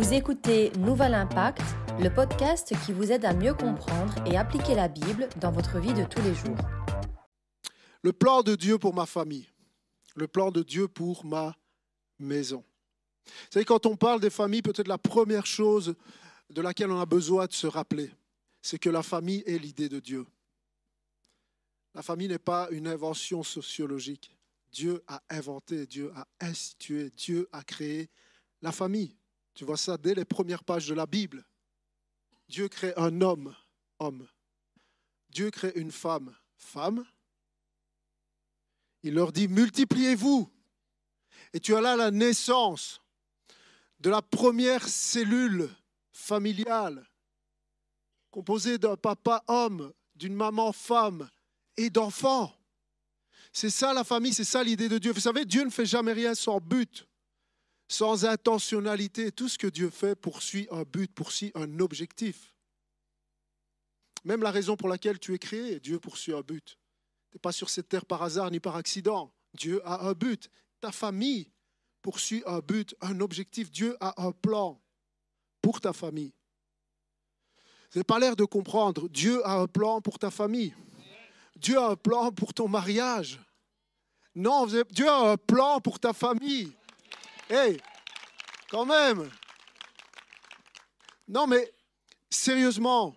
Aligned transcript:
Vous 0.00 0.14
écoutez 0.14 0.70
Nouvel 0.78 1.12
Impact, 1.12 1.60
le 2.00 2.08
podcast 2.08 2.72
qui 2.86 2.92
vous 2.94 3.12
aide 3.12 3.26
à 3.26 3.34
mieux 3.34 3.52
comprendre 3.52 4.14
et 4.26 4.38
appliquer 4.38 4.74
la 4.74 4.88
Bible 4.88 5.28
dans 5.38 5.52
votre 5.52 5.78
vie 5.78 5.92
de 5.92 6.04
tous 6.04 6.22
les 6.22 6.34
jours. 6.34 6.56
Le 8.00 8.14
plan 8.14 8.42
de 8.42 8.54
Dieu 8.56 8.78
pour 8.78 8.94
ma 8.94 9.04
famille, 9.04 9.46
le 10.16 10.26
plan 10.26 10.50
de 10.52 10.62
Dieu 10.62 10.88
pour 10.88 11.26
ma 11.26 11.54
maison. 12.18 12.64
Vous 13.26 13.32
savez, 13.50 13.66
quand 13.66 13.84
on 13.84 13.94
parle 13.94 14.20
des 14.20 14.30
familles, 14.30 14.62
peut-être 14.62 14.88
la 14.88 14.96
première 14.96 15.44
chose 15.44 15.94
de 16.48 16.62
laquelle 16.62 16.90
on 16.90 16.98
a 16.98 17.04
besoin 17.04 17.44
de 17.44 17.52
se 17.52 17.66
rappeler, 17.66 18.10
c'est 18.62 18.78
que 18.78 18.88
la 18.88 19.02
famille 19.02 19.42
est 19.46 19.58
l'idée 19.58 19.90
de 19.90 20.00
Dieu. 20.00 20.24
La 21.94 22.00
famille 22.00 22.28
n'est 22.28 22.38
pas 22.38 22.68
une 22.70 22.88
invention 22.88 23.42
sociologique. 23.42 24.34
Dieu 24.72 25.04
a 25.08 25.20
inventé, 25.28 25.86
Dieu 25.86 26.10
a 26.16 26.26
institué, 26.40 27.10
Dieu 27.10 27.50
a 27.52 27.62
créé 27.62 28.08
la 28.62 28.72
famille. 28.72 29.14
Tu 29.54 29.64
vois 29.64 29.76
ça 29.76 29.96
dès 29.96 30.14
les 30.14 30.24
premières 30.24 30.64
pages 30.64 30.86
de 30.88 30.94
la 30.94 31.06
Bible. 31.06 31.44
Dieu 32.48 32.68
crée 32.68 32.92
un 32.96 33.20
homme, 33.20 33.54
homme. 33.98 34.26
Dieu 35.28 35.50
crée 35.50 35.72
une 35.76 35.92
femme, 35.92 36.34
femme. 36.56 37.04
Il 39.02 39.14
leur 39.14 39.32
dit, 39.32 39.48
multipliez-vous. 39.48 40.50
Et 41.52 41.60
tu 41.60 41.74
as 41.74 41.80
là 41.80 41.96
la 41.96 42.10
naissance 42.10 43.00
de 44.00 44.10
la 44.10 44.22
première 44.22 44.88
cellule 44.88 45.68
familiale, 46.12 47.06
composée 48.30 48.78
d'un 48.78 48.96
papa 48.96 49.42
homme, 49.46 49.92
d'une 50.14 50.34
maman 50.34 50.72
femme 50.72 51.28
et 51.76 51.90
d'enfants. 51.90 52.52
C'est 53.52 53.70
ça 53.70 53.92
la 53.92 54.04
famille, 54.04 54.32
c'est 54.32 54.44
ça 54.44 54.62
l'idée 54.62 54.88
de 54.88 54.98
Dieu. 54.98 55.12
Vous 55.12 55.20
savez, 55.20 55.44
Dieu 55.44 55.64
ne 55.64 55.70
fait 55.70 55.86
jamais 55.86 56.12
rien 56.12 56.34
sans 56.34 56.60
but 56.60 57.06
sans 57.90 58.24
intentionnalité. 58.24 59.32
Tout 59.32 59.48
ce 59.48 59.58
que 59.58 59.66
Dieu 59.66 59.90
fait 59.90 60.14
poursuit 60.14 60.68
un 60.70 60.84
but, 60.84 61.12
poursuit 61.12 61.50
un 61.56 61.80
objectif. 61.80 62.54
Même 64.24 64.42
la 64.42 64.52
raison 64.52 64.76
pour 64.76 64.88
laquelle 64.88 65.18
tu 65.18 65.34
es 65.34 65.38
créé, 65.38 65.80
Dieu 65.80 65.98
poursuit 65.98 66.32
un 66.32 66.40
but. 66.40 66.78
Tu 67.30 67.36
n'es 67.36 67.40
pas 67.40 67.52
sur 67.52 67.68
cette 67.68 67.88
terre 67.88 68.06
par 68.06 68.22
hasard 68.22 68.50
ni 68.52 68.60
par 68.60 68.76
accident. 68.76 69.32
Dieu 69.54 69.80
a 69.84 70.06
un 70.06 70.12
but. 70.12 70.48
Ta 70.80 70.92
famille 70.92 71.50
poursuit 72.00 72.44
un 72.46 72.60
but, 72.60 72.94
un 73.00 73.20
objectif. 73.20 73.72
Dieu 73.72 73.96
a 73.98 74.22
un 74.24 74.30
plan 74.30 74.80
pour 75.60 75.80
ta 75.80 75.92
famille. 75.92 76.32
Vous 77.90 77.98
n'avez 77.98 78.04
pas 78.04 78.20
l'air 78.20 78.36
de 78.36 78.44
comprendre. 78.44 79.08
Dieu 79.08 79.44
a 79.44 79.58
un 79.58 79.66
plan 79.66 80.00
pour 80.00 80.20
ta 80.20 80.30
famille. 80.30 80.72
Dieu 81.56 81.76
a 81.76 81.88
un 81.88 81.96
plan 81.96 82.30
pour 82.30 82.54
ton 82.54 82.68
mariage. 82.68 83.40
Non, 84.36 84.66
Dieu 84.66 85.08
a 85.08 85.32
un 85.32 85.36
plan 85.36 85.80
pour 85.80 85.98
ta 85.98 86.12
famille. 86.12 86.72
Hey, 87.50 87.80
quand 88.70 88.86
même. 88.86 89.28
Non, 91.26 91.48
mais 91.48 91.72
sérieusement, 92.30 93.12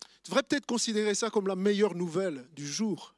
tu 0.00 0.30
devrais 0.30 0.42
peut-être 0.42 0.66
considérer 0.66 1.14
ça 1.14 1.30
comme 1.30 1.46
la 1.46 1.54
meilleure 1.54 1.94
nouvelle 1.94 2.48
du 2.52 2.66
jour. 2.66 3.14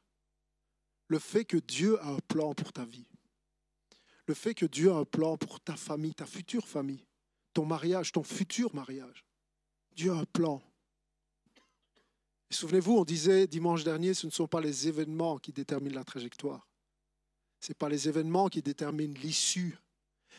Le 1.07 1.17
fait 1.17 1.43
que 1.43 1.57
Dieu 1.57 1.99
a 2.01 2.09
un 2.09 2.19
plan 2.27 2.53
pour 2.53 2.71
ta 2.71 2.85
vie. 2.85 3.07
Le 4.27 4.35
fait 4.35 4.53
que 4.53 4.67
Dieu 4.67 4.91
a 4.91 4.95
un 4.95 5.05
plan 5.05 5.37
pour 5.37 5.59
ta 5.59 5.75
famille, 5.75 6.13
ta 6.13 6.27
future 6.27 6.67
famille, 6.67 7.03
ton 7.55 7.65
mariage, 7.65 8.11
ton 8.11 8.23
futur 8.23 8.75
mariage. 8.75 9.25
Dieu 9.95 10.11
a 10.11 10.17
un 10.17 10.25
plan. 10.25 10.61
Souvenez-vous, 12.51 12.97
on 12.97 13.05
disait 13.05 13.47
dimanche 13.47 13.83
dernier, 13.83 14.13
ce 14.13 14.27
ne 14.27 14.31
sont 14.31 14.47
pas 14.47 14.61
les 14.61 14.87
événements 14.87 15.39
qui 15.39 15.51
déterminent 15.51 15.95
la 15.95 16.03
trajectoire. 16.03 16.67
Ce 17.63 17.69
n'est 17.69 17.75
pas 17.75 17.87
les 17.87 18.09
événements 18.09 18.49
qui 18.49 18.61
déterminent 18.61 19.13
l'issue. 19.23 19.77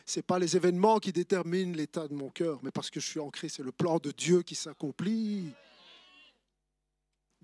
Ce 0.05 0.19
n'est 0.19 0.23
pas 0.23 0.39
les 0.39 0.57
événements 0.57 0.99
qui 0.99 1.11
déterminent 1.11 1.75
l'état 1.75 2.07
de 2.07 2.13
mon 2.13 2.29
cœur, 2.29 2.61
mais 2.63 2.71
parce 2.71 2.91
que 2.91 3.01
je 3.01 3.07
suis 3.07 3.19
ancré, 3.19 3.49
c'est 3.49 3.63
le 3.63 3.73
plan 3.73 3.97
de 3.97 4.11
Dieu 4.11 4.43
qui 4.43 4.55
s'accomplit. 4.55 5.51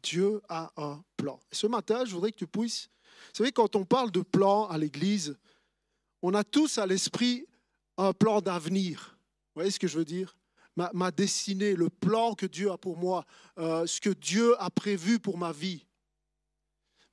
Dieu 0.02 0.42
a 0.50 0.70
un 0.76 1.02
plan. 1.16 1.40
Ce 1.50 1.66
matin, 1.66 2.04
je 2.04 2.12
voudrais 2.12 2.30
que 2.30 2.36
tu 2.36 2.46
puisses... 2.46 2.90
Vous 3.28 3.38
savez, 3.38 3.52
quand 3.52 3.74
on 3.74 3.86
parle 3.86 4.10
de 4.10 4.20
plan 4.20 4.66
à 4.66 4.76
l'Église, 4.76 5.38
on 6.20 6.34
a 6.34 6.44
tous 6.44 6.76
à 6.76 6.84
l'esprit 6.84 7.46
un 7.96 8.12
plan 8.12 8.42
d'avenir. 8.42 9.16
Vous 9.54 9.60
voyez 9.60 9.70
ce 9.70 9.78
que 9.78 9.88
je 9.88 9.96
veux 9.96 10.04
dire? 10.04 10.36
Ma, 10.76 10.90
ma, 10.92 11.10
destinée, 11.10 11.74
le 11.74 11.88
plan 11.88 12.34
que 12.34 12.44
Dieu 12.44 12.70
a 12.70 12.76
pour 12.76 12.98
moi, 12.98 13.24
euh, 13.56 13.86
ce 13.86 13.98
que 13.98 14.10
Dieu 14.10 14.60
a 14.60 14.68
prévu 14.68 15.18
pour 15.18 15.38
ma 15.38 15.52
vie. 15.52 15.86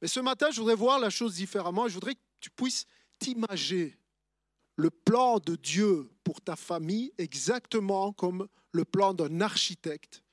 Mais 0.01 0.09
ce 0.09 0.19
matin, 0.19 0.51
je 0.51 0.59
voudrais 0.59 0.75
voir 0.75 0.99
la 0.99 1.09
chose 1.09 1.35
différemment. 1.35 1.87
Je 1.87 1.93
voudrais 1.93 2.13
que 2.13 2.26
tu 2.39 2.49
puisses 2.49 2.85
t'imaginer 3.19 3.97
le 4.75 4.89
plan 4.89 5.39
de 5.39 5.55
Dieu 5.55 6.09
pour 6.23 6.39
ta 6.41 6.55
famille 6.55 7.11
exactement 7.17 8.13
comme 8.13 8.47
le 8.71 8.85
plan 8.85 9.13
d'un 9.13 9.41
architecte 9.41 10.23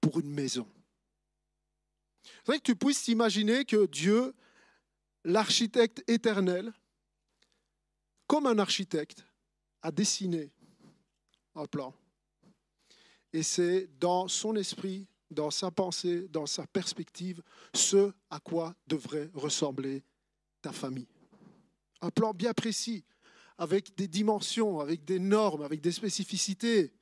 pour 0.00 0.18
une 0.20 0.30
maison. 0.30 0.66
Je 2.24 2.30
voudrais 2.46 2.58
que 2.58 2.64
tu 2.64 2.76
puisses 2.76 3.02
t'imaginer 3.02 3.64
que 3.64 3.86
Dieu, 3.86 4.34
l'architecte 5.24 6.02
éternel, 6.08 6.72
comme 8.26 8.46
un 8.46 8.58
architecte, 8.58 9.24
a 9.82 9.90
dessiné 9.90 10.50
un 11.54 11.66
plan. 11.66 11.94
Et 13.32 13.42
c'est 13.42 13.88
dans 13.98 14.28
son 14.28 14.56
esprit, 14.56 15.06
dans 15.30 15.50
sa 15.50 15.70
pensée, 15.70 16.28
dans 16.28 16.46
sa 16.46 16.66
perspective, 16.66 17.42
ce 17.74 18.12
à 18.30 18.40
quoi 18.40 18.74
devrait 18.86 19.30
ressembler 19.34 20.02
ta 20.62 20.72
famille 20.72 21.06
un 22.00 22.10
plan 22.10 22.32
bien 22.32 22.52
précis, 22.52 23.04
avec 23.56 23.96
des 23.96 24.08
dimensions, 24.08 24.80
avec 24.80 25.04
des 25.04 25.18
normes, 25.18 25.62
avec 25.62 25.80
des 25.80 25.92
spécificités. 25.92 26.92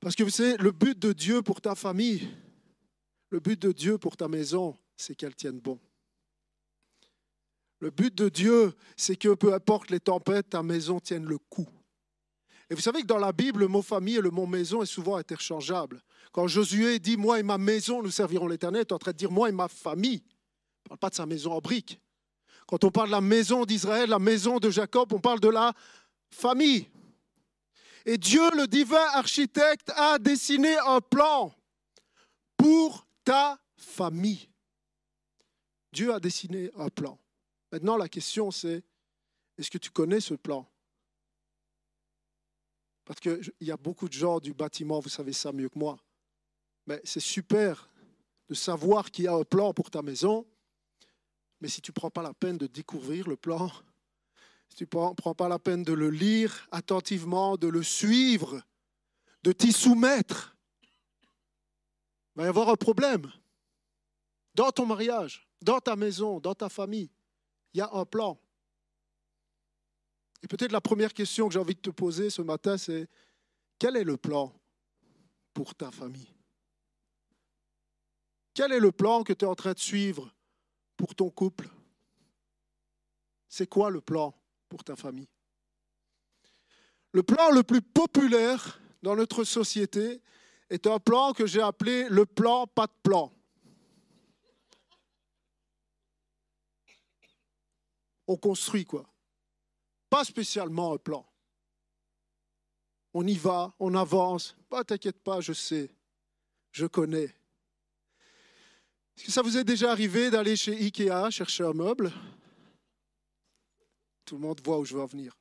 Parce 0.00 0.16
que 0.16 0.22
vous 0.22 0.30
savez, 0.30 0.56
le 0.56 0.72
but 0.72 0.98
de 0.98 1.12
Dieu 1.12 1.42
pour 1.42 1.60
ta 1.60 1.74
famille, 1.74 2.28
le 3.30 3.40
but 3.40 3.60
de 3.60 3.72
Dieu 3.72 3.98
pour 3.98 4.16
ta 4.16 4.28
maison, 4.28 4.76
c'est 4.96 5.14
qu'elle 5.14 5.34
tienne 5.34 5.60
bon. 5.60 5.78
Le 7.78 7.90
but 7.90 8.14
de 8.14 8.28
Dieu, 8.28 8.74
c'est 8.96 9.16
que 9.16 9.34
peu 9.34 9.54
importe 9.54 9.90
les 9.90 10.00
tempêtes, 10.00 10.50
ta 10.50 10.62
maison 10.62 11.00
tienne 11.00 11.24
le 11.24 11.38
coup. 11.38 11.68
Et 12.68 12.74
vous 12.74 12.80
savez 12.80 13.02
que 13.02 13.06
dans 13.06 13.18
la 13.18 13.32
Bible, 13.32 13.60
le 13.60 13.68
mot 13.68 13.82
famille 13.82 14.16
et 14.16 14.20
le 14.20 14.30
mot 14.30 14.46
maison 14.46 14.82
est 14.82 14.86
souvent 14.86 15.16
interchangeable. 15.16 16.02
Quand 16.30 16.46
Josué 16.46 16.98
dit 16.98 17.16
Moi 17.16 17.40
et 17.40 17.42
ma 17.42 17.58
maison, 17.58 18.02
nous 18.02 18.10
servirons 18.10 18.46
l'Éternel, 18.46 18.84
tu 18.86 18.90
es 18.90 18.94
en 18.94 18.98
train 18.98 19.12
de 19.12 19.16
dire 19.16 19.30
Moi 19.30 19.48
et 19.48 19.52
ma 19.52 19.66
famille. 19.66 20.22
Il 20.22 20.84
ne 20.84 20.88
parle 20.88 20.98
pas 20.98 21.10
de 21.10 21.14
sa 21.14 21.26
maison 21.26 21.52
en 21.52 21.60
briques. 21.60 22.00
Quand 22.70 22.84
on 22.84 22.92
parle 22.92 23.08
de 23.08 23.14
la 23.14 23.20
maison 23.20 23.64
d'Israël, 23.64 24.08
la 24.08 24.20
maison 24.20 24.60
de 24.60 24.70
Jacob, 24.70 25.12
on 25.12 25.18
parle 25.18 25.40
de 25.40 25.48
la 25.48 25.74
famille. 26.30 26.88
Et 28.06 28.16
Dieu, 28.16 28.48
le 28.54 28.68
divin 28.68 29.04
architecte, 29.14 29.90
a 29.96 30.20
dessiné 30.20 30.78
un 30.86 31.00
plan 31.00 31.52
pour 32.56 33.08
ta 33.24 33.58
famille. 33.74 34.48
Dieu 35.92 36.14
a 36.14 36.20
dessiné 36.20 36.70
un 36.76 36.88
plan. 36.90 37.18
Maintenant, 37.72 37.96
la 37.96 38.08
question 38.08 38.52
c'est, 38.52 38.84
est-ce 39.58 39.68
que 39.68 39.78
tu 39.78 39.90
connais 39.90 40.20
ce 40.20 40.34
plan? 40.34 40.64
Parce 43.04 43.18
qu'il 43.18 43.52
y 43.62 43.72
a 43.72 43.76
beaucoup 43.76 44.08
de 44.08 44.14
gens 44.14 44.38
du 44.38 44.54
bâtiment, 44.54 45.00
vous 45.00 45.08
savez 45.08 45.32
ça 45.32 45.50
mieux 45.50 45.68
que 45.68 45.78
moi. 45.78 45.98
Mais 46.86 47.00
c'est 47.02 47.18
super 47.18 47.90
de 48.48 48.54
savoir 48.54 49.10
qu'il 49.10 49.24
y 49.24 49.28
a 49.28 49.34
un 49.34 49.42
plan 49.42 49.74
pour 49.74 49.90
ta 49.90 50.02
maison, 50.02 50.46
mais 51.60 51.68
si 51.68 51.82
tu 51.82 51.90
ne 51.90 51.94
prends 51.94 52.10
pas 52.10 52.22
la 52.22 52.34
peine 52.34 52.58
de 52.58 52.66
découvrir 52.66 53.28
le 53.28 53.36
plan, 53.36 53.70
si 54.68 54.76
tu 54.76 54.84
ne 54.84 55.14
prends 55.14 55.34
pas 55.34 55.48
la 55.48 55.58
peine 55.58 55.82
de 55.82 55.92
le 55.92 56.10
lire 56.10 56.68
attentivement, 56.70 57.56
de 57.56 57.68
le 57.68 57.82
suivre, 57.82 58.62
de 59.42 59.52
t'y 59.52 59.72
soumettre, 59.72 60.56
il 62.34 62.40
va 62.40 62.44
y 62.44 62.48
avoir 62.48 62.68
un 62.68 62.76
problème. 62.76 63.30
Dans 64.54 64.70
ton 64.70 64.86
mariage, 64.86 65.46
dans 65.60 65.80
ta 65.80 65.96
maison, 65.96 66.40
dans 66.40 66.54
ta 66.54 66.68
famille, 66.68 67.10
il 67.74 67.78
y 67.78 67.80
a 67.80 67.90
un 67.92 68.04
plan. 68.04 68.38
Et 70.42 70.46
peut-être 70.46 70.72
la 70.72 70.80
première 70.80 71.12
question 71.12 71.48
que 71.48 71.54
j'ai 71.54 71.60
envie 71.60 71.74
de 71.74 71.80
te 71.80 71.90
poser 71.90 72.30
ce 72.30 72.42
matin, 72.42 72.78
c'est 72.78 73.08
quel 73.78 73.96
est 73.96 74.04
le 74.04 74.16
plan 74.16 74.52
pour 75.52 75.74
ta 75.74 75.90
famille? 75.90 76.32
Quel 78.54 78.72
est 78.72 78.80
le 78.80 78.92
plan 78.92 79.22
que 79.22 79.32
tu 79.32 79.44
es 79.44 79.48
en 79.48 79.54
train 79.54 79.72
de 79.72 79.78
suivre 79.78 80.32
pour 81.00 81.14
ton 81.14 81.30
couple? 81.30 81.66
C'est 83.48 83.66
quoi 83.66 83.88
le 83.88 84.02
plan 84.02 84.34
pour 84.68 84.84
ta 84.84 84.96
famille? 84.96 85.30
Le 87.12 87.22
plan 87.22 87.50
le 87.52 87.62
plus 87.62 87.80
populaire 87.80 88.78
dans 89.02 89.16
notre 89.16 89.44
société 89.44 90.20
est 90.68 90.86
un 90.86 90.98
plan 90.98 91.32
que 91.32 91.46
j'ai 91.46 91.62
appelé 91.62 92.06
le 92.10 92.26
plan 92.26 92.66
pas 92.66 92.86
de 92.86 92.92
plan. 93.02 93.32
On 98.26 98.36
construit 98.36 98.84
quoi? 98.84 99.10
Pas 100.10 100.24
spécialement 100.24 100.92
un 100.92 100.98
plan. 100.98 101.26
On 103.14 103.26
y 103.26 103.36
va, 103.36 103.74
on 103.80 103.94
avance. 103.94 104.54
Pas 104.68 104.84
t'inquiète 104.84 105.22
pas, 105.22 105.40
je 105.40 105.54
sais, 105.54 105.90
je 106.72 106.84
connais. 106.84 107.34
Est-ce 109.20 109.26
que 109.26 109.32
ça 109.32 109.42
vous 109.42 109.58
est 109.58 109.64
déjà 109.64 109.92
arrivé 109.92 110.30
d'aller 110.30 110.56
chez 110.56 110.72
Ikea 110.72 111.28
chercher 111.28 111.64
un 111.64 111.74
meuble? 111.74 112.10
Tout 114.24 114.36
le 114.36 114.40
monde 114.40 114.62
voit 114.64 114.78
où 114.78 114.84
je 114.86 114.94
veux 114.94 115.02
en 115.02 115.06
venir. 115.06 115.36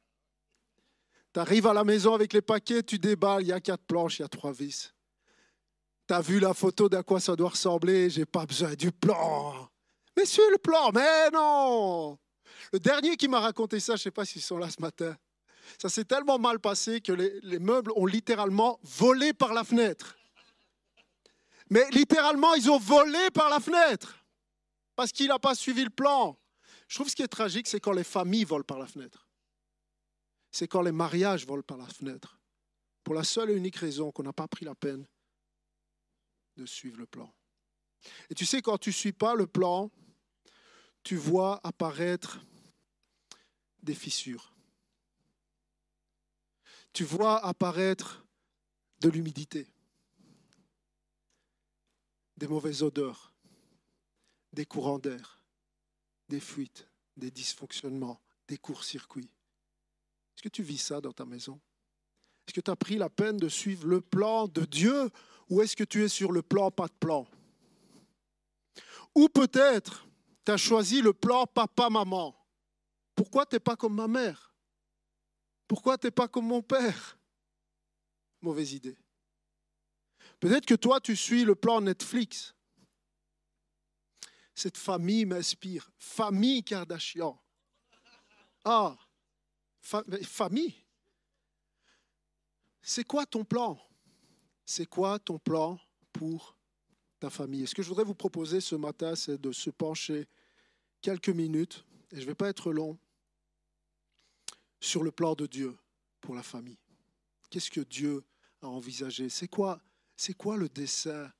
Tu 1.33 1.39
arrives 1.39 1.65
à 1.65 1.71
la 1.71 1.85
maison 1.85 2.13
avec 2.13 2.33
les 2.33 2.41
paquets, 2.41 2.83
tu 2.83 2.99
déballes, 2.99 3.43
il 3.43 3.47
y 3.47 3.53
a 3.53 3.61
quatre 3.61 3.85
planches, 3.85 4.19
il 4.19 4.23
y 4.23 4.25
a 4.25 4.27
trois 4.27 4.51
vis. 4.51 4.93
Tu 6.09 6.13
as 6.13 6.19
vu 6.19 6.41
la 6.41 6.53
photo 6.53 6.89
d'à 6.89 7.03
quoi 7.03 7.21
ça 7.21 7.37
doit 7.37 7.51
ressembler, 7.51 8.09
j'ai 8.09 8.25
pas 8.25 8.45
besoin 8.45 8.73
du 8.73 8.91
plan. 8.91 9.69
Mais 10.17 10.23
le 10.23 10.57
plan, 10.57 10.91
mais 10.93 11.29
non 11.31 12.19
Le 12.73 12.79
dernier 12.79 13.15
qui 13.15 13.29
m'a 13.29 13.39
raconté 13.39 13.79
ça, 13.79 13.95
je 13.95 14.01
ne 14.01 14.03
sais 14.03 14.11
pas 14.11 14.25
s'ils 14.25 14.41
sont 14.41 14.57
là 14.57 14.69
ce 14.69 14.81
matin, 14.81 15.15
ça 15.81 15.87
s'est 15.87 16.03
tellement 16.03 16.37
mal 16.37 16.59
passé 16.59 16.99
que 16.99 17.13
les 17.13 17.59
meubles 17.59 17.93
ont 17.95 18.05
littéralement 18.05 18.77
volé 18.83 19.31
par 19.31 19.53
la 19.53 19.63
fenêtre. 19.63 20.18
Mais 21.69 21.87
littéralement, 21.91 22.53
ils 22.55 22.69
ont 22.69 22.79
volé 22.79 23.29
par 23.31 23.49
la 23.49 23.59
fenêtre 23.59 24.25
parce 24.95 25.11
qu'il 25.11 25.27
n'a 25.27 25.39
pas 25.39 25.55
suivi 25.55 25.83
le 25.83 25.89
plan. 25.89 26.37
Je 26.87 26.95
trouve 26.95 27.09
ce 27.09 27.15
qui 27.15 27.21
est 27.21 27.27
tragique, 27.27 27.67
c'est 27.67 27.79
quand 27.79 27.91
les 27.91 28.03
familles 28.03 28.43
volent 28.43 28.63
par 28.63 28.79
la 28.79 28.87
fenêtre. 28.87 29.27
C'est 30.51 30.67
quand 30.67 30.81
les 30.81 30.91
mariages 30.91 31.45
volent 31.45 31.63
par 31.63 31.77
la 31.77 31.87
fenêtre. 31.87 32.39
Pour 33.03 33.13
la 33.13 33.23
seule 33.23 33.51
et 33.51 33.55
unique 33.55 33.77
raison 33.77 34.11
qu'on 34.11 34.23
n'a 34.23 34.33
pas 34.33 34.47
pris 34.47 34.65
la 34.65 34.75
peine 34.75 35.05
de 36.57 36.65
suivre 36.65 36.97
le 36.97 37.05
plan. 37.05 37.31
Et 38.29 38.35
tu 38.35 38.45
sais, 38.45 38.61
quand 38.61 38.77
tu 38.77 38.89
ne 38.89 38.95
suis 38.95 39.13
pas 39.13 39.35
le 39.35 39.47
plan, 39.47 39.91
tu 41.03 41.15
vois 41.15 41.59
apparaître 41.63 42.39
des 43.83 43.95
fissures. 43.95 44.51
Tu 46.93 47.03
vois 47.03 47.43
apparaître 47.45 48.25
de 48.99 49.09
l'humidité, 49.09 49.67
des 52.39 52.47
mauvaises 52.47 52.83
odeurs, 52.83 53.33
des 54.53 54.65
courants 54.65 54.97
d'air, 54.97 55.43
des 56.29 56.39
fuites, 56.39 56.87
des 57.17 57.31
dysfonctionnements, 57.31 58.21
des 58.47 58.57
courts-circuits. 58.57 59.29
Est-ce 60.33 60.43
que 60.43 60.49
tu 60.49 60.63
vis 60.63 60.77
ça 60.77 61.01
dans 61.01 61.11
ta 61.11 61.25
maison? 61.25 61.59
Est-ce 62.47 62.53
que 62.53 62.61
tu 62.61 62.71
as 62.71 62.77
pris 62.77 62.95
la 62.95 63.09
peine 63.09 63.37
de 63.37 63.49
suivre 63.49 63.85
le 63.85 63.99
plan 63.99 64.47
de 64.47 64.63
Dieu 64.63 65.09
ou 65.49 65.61
est-ce 65.61 65.75
que 65.75 65.83
tu 65.83 66.03
es 66.03 66.07
sur 66.07 66.31
le 66.31 66.41
plan 66.41 66.71
pas 66.71 66.87
de 66.87 66.93
plan? 66.93 67.27
Ou 69.15 69.27
peut-être 69.27 70.07
tu 70.45 70.51
as 70.53 70.57
choisi 70.57 71.01
le 71.01 71.11
plan 71.11 71.45
papa-maman. 71.45 72.33
Pourquoi 73.15 73.45
tu 73.45 73.55
n'es 73.55 73.59
pas 73.59 73.75
comme 73.75 73.95
ma 73.95 74.07
mère? 74.07 74.55
Pourquoi 75.67 75.97
tu 75.97 76.07
n'es 76.07 76.11
pas 76.11 76.29
comme 76.29 76.47
mon 76.47 76.61
père? 76.61 77.19
Mauvaise 78.41 78.71
idée. 78.71 78.97
Peut-être 80.39 80.65
que 80.65 80.75
toi, 80.75 81.01
tu 81.01 81.15
suis 81.15 81.43
le 81.43 81.55
plan 81.55 81.81
Netflix. 81.81 82.55
Cette 84.55 84.77
famille 84.77 85.25
m'inspire. 85.25 85.91
Famille 85.97 86.63
Kardashian. 86.63 87.41
Ah, 88.63 88.97
famille. 89.81 90.75
C'est 92.81 93.03
quoi 93.03 93.25
ton 93.25 93.43
plan? 93.43 93.79
C'est 94.65 94.85
quoi 94.85 95.19
ton 95.19 95.39
plan 95.39 95.79
pour 96.13 96.55
ta 97.19 97.29
famille? 97.29 97.67
Ce 97.67 97.75
que 97.75 97.81
je 97.81 97.87
voudrais 97.87 98.03
vous 98.03 98.15
proposer 98.15 98.61
ce 98.61 98.75
matin, 98.75 99.15
c'est 99.15 99.39
de 99.39 99.51
se 99.51 99.69
pencher 99.69 100.27
quelques 101.01 101.29
minutes, 101.29 101.85
et 102.11 102.17
je 102.17 102.21
ne 102.21 102.27
vais 102.27 102.35
pas 102.35 102.49
être 102.49 102.71
long, 102.71 102.97
sur 104.79 105.03
le 105.03 105.11
plan 105.11 105.35
de 105.35 105.45
Dieu 105.45 105.77
pour 106.21 106.35
la 106.35 106.43
famille. 106.43 106.79
Qu'est-ce 107.49 107.71
que 107.71 107.81
Dieu 107.81 108.23
a 108.61 108.67
envisagé? 108.67 109.29
C'est 109.29 109.47
quoi, 109.47 109.81
c'est 110.19 110.33
quoi 110.33 110.57
le 110.57 110.67
dessin 110.67 111.31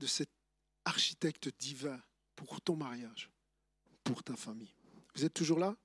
de 0.00 0.06
cet 0.06 0.28
architecte 0.84 1.56
divin 1.56 2.02
pour 2.34 2.60
ton 2.60 2.74
mariage, 2.74 3.30
pour 4.02 4.24
ta 4.24 4.34
famille? 4.34 4.74
Vous 5.14 5.24
êtes 5.24 5.34
toujours 5.34 5.60
là? 5.60 5.76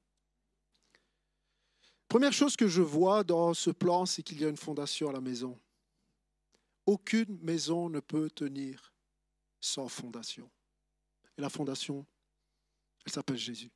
Première 2.08 2.34
chose 2.34 2.56
que 2.56 2.68
je 2.68 2.82
vois 2.82 3.24
dans 3.24 3.54
ce 3.54 3.70
plan, 3.70 4.08
c'est 4.08 4.24
qu'il 4.24 4.42
y 4.42 4.46
a 4.46 4.50
une 4.50 4.58
fondation 4.58 5.10
à 5.10 5.14
la 5.14 5.22
maison. 5.22 5.60
Aucune 6.88 7.38
maison 7.44 7.88
ne 7.88 8.00
peut 8.00 8.32
tenir 8.32 8.92
sans 9.62 9.88
fondation. 9.88 10.50
Et 11.38 11.42
la 11.42 11.52
fondation, 11.52 12.04
elle 13.06 13.12
s'appelle 13.12 13.38
Jésus. 13.38 13.70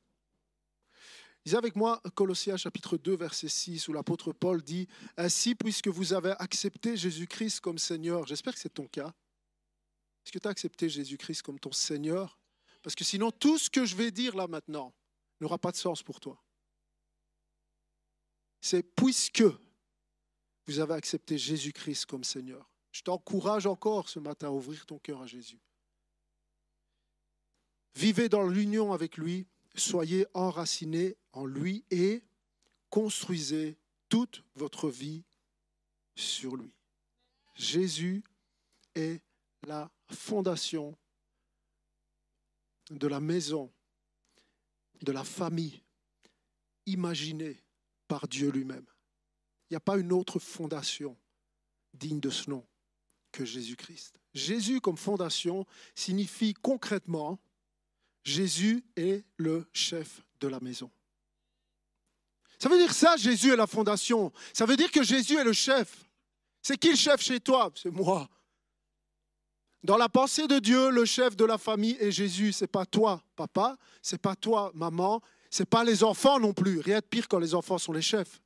Lisez 1.48 1.56
avec 1.56 1.76
moi 1.76 2.02
Colossiens 2.14 2.58
chapitre 2.58 2.98
2, 2.98 3.16
verset 3.16 3.48
6, 3.48 3.88
où 3.88 3.94
l'apôtre 3.94 4.34
Paul 4.34 4.60
dit, 4.60 4.86
Ainsi, 5.16 5.54
puisque 5.54 5.88
vous 5.88 6.12
avez 6.12 6.34
accepté 6.38 6.94
Jésus-Christ 6.94 7.60
comme 7.60 7.78
Seigneur, 7.78 8.26
j'espère 8.26 8.52
que 8.52 8.60
c'est 8.60 8.68
ton 8.68 8.86
cas, 8.86 9.14
est-ce 10.22 10.30
que 10.30 10.38
tu 10.38 10.46
as 10.46 10.50
accepté 10.50 10.90
Jésus-Christ 10.90 11.40
comme 11.40 11.58
ton 11.58 11.72
Seigneur? 11.72 12.38
Parce 12.82 12.94
que 12.94 13.02
sinon, 13.02 13.30
tout 13.30 13.56
ce 13.56 13.70
que 13.70 13.86
je 13.86 13.96
vais 13.96 14.10
dire 14.10 14.36
là 14.36 14.46
maintenant 14.46 14.92
n'aura 15.40 15.56
pas 15.56 15.70
de 15.70 15.78
sens 15.78 16.02
pour 16.02 16.20
toi. 16.20 16.38
C'est 18.60 18.82
puisque 18.82 19.44
vous 20.66 20.80
avez 20.80 20.92
accepté 20.92 21.38
Jésus-Christ 21.38 22.04
comme 22.04 22.24
Seigneur. 22.24 22.70
Je 22.92 23.00
t'encourage 23.00 23.64
encore 23.64 24.10
ce 24.10 24.18
matin 24.18 24.48
à 24.48 24.50
ouvrir 24.50 24.84
ton 24.84 24.98
cœur 24.98 25.22
à 25.22 25.26
Jésus. 25.26 25.62
Vivez 27.94 28.28
dans 28.28 28.46
l'union 28.46 28.92
avec 28.92 29.16
lui, 29.16 29.46
soyez 29.78 30.26
enracinés 30.34 31.16
en 31.32 31.46
lui 31.46 31.84
et 31.90 32.22
construisez 32.90 33.78
toute 34.08 34.44
votre 34.54 34.88
vie 34.88 35.24
sur 36.14 36.56
lui. 36.56 36.72
Jésus 37.54 38.22
est 38.94 39.20
la 39.66 39.90
fondation 40.10 40.96
de 42.90 43.06
la 43.06 43.20
maison, 43.20 43.70
de 45.02 45.12
la 45.12 45.24
famille 45.24 45.82
imaginée 46.86 47.62
par 48.06 48.28
Dieu 48.28 48.50
lui-même. 48.50 48.86
Il 49.68 49.74
n'y 49.74 49.76
a 49.76 49.80
pas 49.80 49.98
une 49.98 50.12
autre 50.12 50.38
fondation 50.38 51.16
digne 51.92 52.20
de 52.20 52.30
ce 52.30 52.48
nom 52.48 52.66
que 53.30 53.44
Jésus-Christ. 53.44 54.18
Jésus 54.32 54.80
comme 54.80 54.96
fondation 54.96 55.66
signifie 55.94 56.54
concrètement 56.54 57.38
Jésus 58.28 58.84
est 58.94 59.24
le 59.38 59.66
chef 59.72 60.22
de 60.40 60.48
la 60.48 60.60
maison. 60.60 60.90
Ça 62.58 62.68
veut 62.68 62.76
dire 62.76 62.92
ça, 62.92 63.16
Jésus 63.16 63.52
est 63.52 63.56
la 63.56 63.66
fondation. 63.66 64.32
Ça 64.52 64.66
veut 64.66 64.76
dire 64.76 64.90
que 64.90 65.02
Jésus 65.02 65.36
est 65.38 65.44
le 65.44 65.52
chef. 65.54 66.04
C'est 66.60 66.76
qui 66.76 66.90
le 66.90 66.96
chef 66.96 67.22
chez 67.22 67.40
toi? 67.40 67.72
C'est 67.74 67.90
moi. 67.90 68.28
Dans 69.82 69.96
la 69.96 70.08
pensée 70.08 70.46
de 70.46 70.58
Dieu, 70.58 70.90
le 70.90 71.04
chef 71.04 71.36
de 71.36 71.44
la 71.44 71.56
famille 71.56 71.96
est 72.00 72.10
Jésus. 72.10 72.52
C'est 72.52 72.66
pas 72.66 72.84
toi, 72.84 73.22
papa. 73.34 73.78
C'est 74.02 74.20
pas 74.20 74.36
toi, 74.36 74.72
maman. 74.74 75.22
C'est 75.50 75.68
pas 75.68 75.82
les 75.82 76.04
enfants 76.04 76.38
non 76.38 76.52
plus. 76.52 76.80
Rien 76.80 76.98
de 76.98 77.04
pire 77.04 77.28
quand 77.28 77.38
les 77.38 77.54
enfants 77.54 77.78
sont 77.78 77.92
les 77.92 78.02
chefs. 78.02 78.42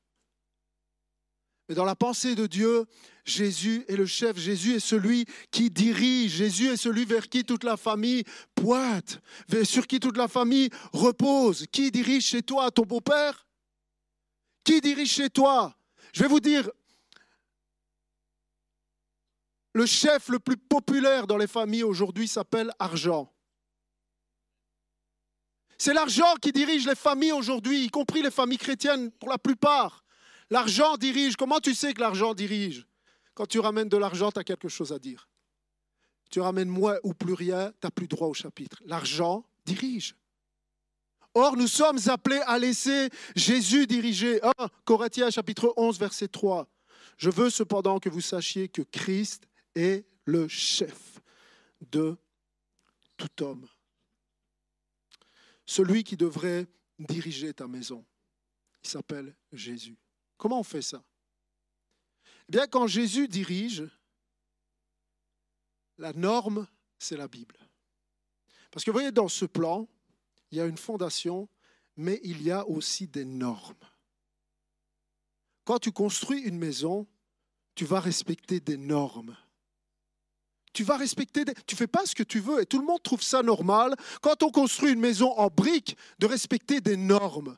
Mais 1.68 1.74
dans 1.74 1.84
la 1.84 1.94
pensée 1.94 2.34
de 2.34 2.46
Dieu, 2.46 2.86
Jésus 3.24 3.84
est 3.88 3.96
le 3.96 4.06
chef, 4.06 4.36
Jésus 4.36 4.74
est 4.74 4.80
celui 4.80 5.26
qui 5.50 5.70
dirige, 5.70 6.32
Jésus 6.32 6.68
est 6.68 6.76
celui 6.76 7.04
vers 7.04 7.28
qui 7.28 7.44
toute 7.44 7.64
la 7.64 7.76
famille 7.76 8.24
pointe, 8.54 9.20
sur 9.64 9.86
qui 9.86 10.00
toute 10.00 10.16
la 10.16 10.28
famille 10.28 10.70
repose. 10.92 11.66
Qui 11.70 11.90
dirige 11.90 12.26
chez 12.26 12.42
toi 12.42 12.70
Ton 12.70 12.82
beau-père? 12.82 13.46
Qui 14.64 14.80
dirige 14.80 15.12
chez 15.12 15.30
toi? 15.30 15.76
Je 16.12 16.22
vais 16.22 16.28
vous 16.28 16.40
dire, 16.40 16.68
le 19.74 19.86
chef 19.86 20.28
le 20.28 20.38
plus 20.38 20.56
populaire 20.56 21.26
dans 21.26 21.38
les 21.38 21.46
familles 21.46 21.84
aujourd'hui 21.84 22.28
s'appelle 22.28 22.70
argent. 22.78 23.32
C'est 25.78 25.94
l'argent 25.94 26.34
qui 26.40 26.52
dirige 26.52 26.86
les 26.86 26.94
familles 26.94 27.32
aujourd'hui, 27.32 27.84
y 27.84 27.88
compris 27.88 28.22
les 28.22 28.30
familles 28.30 28.58
chrétiennes 28.58 29.10
pour 29.12 29.30
la 29.30 29.38
plupart. 29.38 30.04
L'argent 30.52 30.98
dirige. 30.98 31.36
Comment 31.36 31.60
tu 31.60 31.74
sais 31.74 31.94
que 31.94 32.00
l'argent 32.02 32.34
dirige? 32.34 32.86
Quand 33.32 33.46
tu 33.46 33.58
ramènes 33.58 33.88
de 33.88 33.96
l'argent, 33.96 34.30
tu 34.30 34.38
as 34.38 34.44
quelque 34.44 34.68
chose 34.68 34.92
à 34.92 34.98
dire. 34.98 35.26
Tu 36.30 36.40
ramènes 36.40 36.68
moins 36.68 36.98
ou 37.04 37.14
plus 37.14 37.32
rien, 37.32 37.72
tu 37.72 37.78
n'as 37.86 37.90
plus 37.90 38.06
droit 38.06 38.28
au 38.28 38.34
chapitre. 38.34 38.82
L'argent 38.84 39.46
dirige. 39.64 40.14
Or, 41.32 41.56
nous 41.56 41.68
sommes 41.68 41.98
appelés 42.04 42.42
à 42.44 42.58
laisser 42.58 43.08
Jésus 43.34 43.86
diriger. 43.86 44.42
1 44.42 44.52
Corinthiens 44.84 45.30
chapitre 45.30 45.72
11, 45.78 45.98
verset 45.98 46.28
3. 46.28 46.68
Je 47.16 47.30
veux 47.30 47.48
cependant 47.48 47.98
que 47.98 48.10
vous 48.10 48.20
sachiez 48.20 48.68
que 48.68 48.82
Christ 48.82 49.48
est 49.74 50.04
le 50.26 50.48
chef 50.48 51.22
de 51.90 52.14
tout 53.16 53.42
homme. 53.42 53.66
Celui 55.64 56.04
qui 56.04 56.18
devrait 56.18 56.66
diriger 56.98 57.54
ta 57.54 57.66
maison. 57.66 58.04
Il 58.84 58.90
s'appelle 58.90 59.34
Jésus. 59.50 59.96
Comment 60.42 60.58
on 60.58 60.64
fait 60.64 60.82
ça? 60.82 61.00
Eh 62.48 62.50
bien, 62.52 62.66
quand 62.66 62.88
Jésus 62.88 63.28
dirige, 63.28 63.88
la 65.98 66.12
norme, 66.14 66.66
c'est 66.98 67.16
la 67.16 67.28
Bible. 67.28 67.56
Parce 68.72 68.84
que 68.84 68.90
vous 68.90 68.96
voyez, 68.96 69.12
dans 69.12 69.28
ce 69.28 69.44
plan, 69.44 69.86
il 70.50 70.58
y 70.58 70.60
a 70.60 70.66
une 70.66 70.78
fondation, 70.78 71.48
mais 71.96 72.18
il 72.24 72.42
y 72.42 72.50
a 72.50 72.66
aussi 72.66 73.06
des 73.06 73.24
normes. 73.24 73.86
Quand 75.62 75.78
tu 75.78 75.92
construis 75.92 76.40
une 76.40 76.58
maison, 76.58 77.06
tu 77.76 77.84
vas 77.84 78.00
respecter 78.00 78.58
des 78.58 78.76
normes. 78.76 79.36
Tu 80.72 80.82
vas 80.82 80.96
respecter, 80.96 81.44
des... 81.44 81.54
tu 81.68 81.76
fais 81.76 81.86
pas 81.86 82.04
ce 82.04 82.16
que 82.16 82.24
tu 82.24 82.40
veux 82.40 82.60
et 82.60 82.66
tout 82.66 82.80
le 82.80 82.84
monde 82.84 83.04
trouve 83.04 83.22
ça 83.22 83.44
normal 83.44 83.94
quand 84.20 84.42
on 84.42 84.50
construit 84.50 84.90
une 84.90 84.98
maison 84.98 85.38
en 85.38 85.46
briques 85.46 85.96
de 86.18 86.26
respecter 86.26 86.80
des 86.80 86.96
normes. 86.96 87.56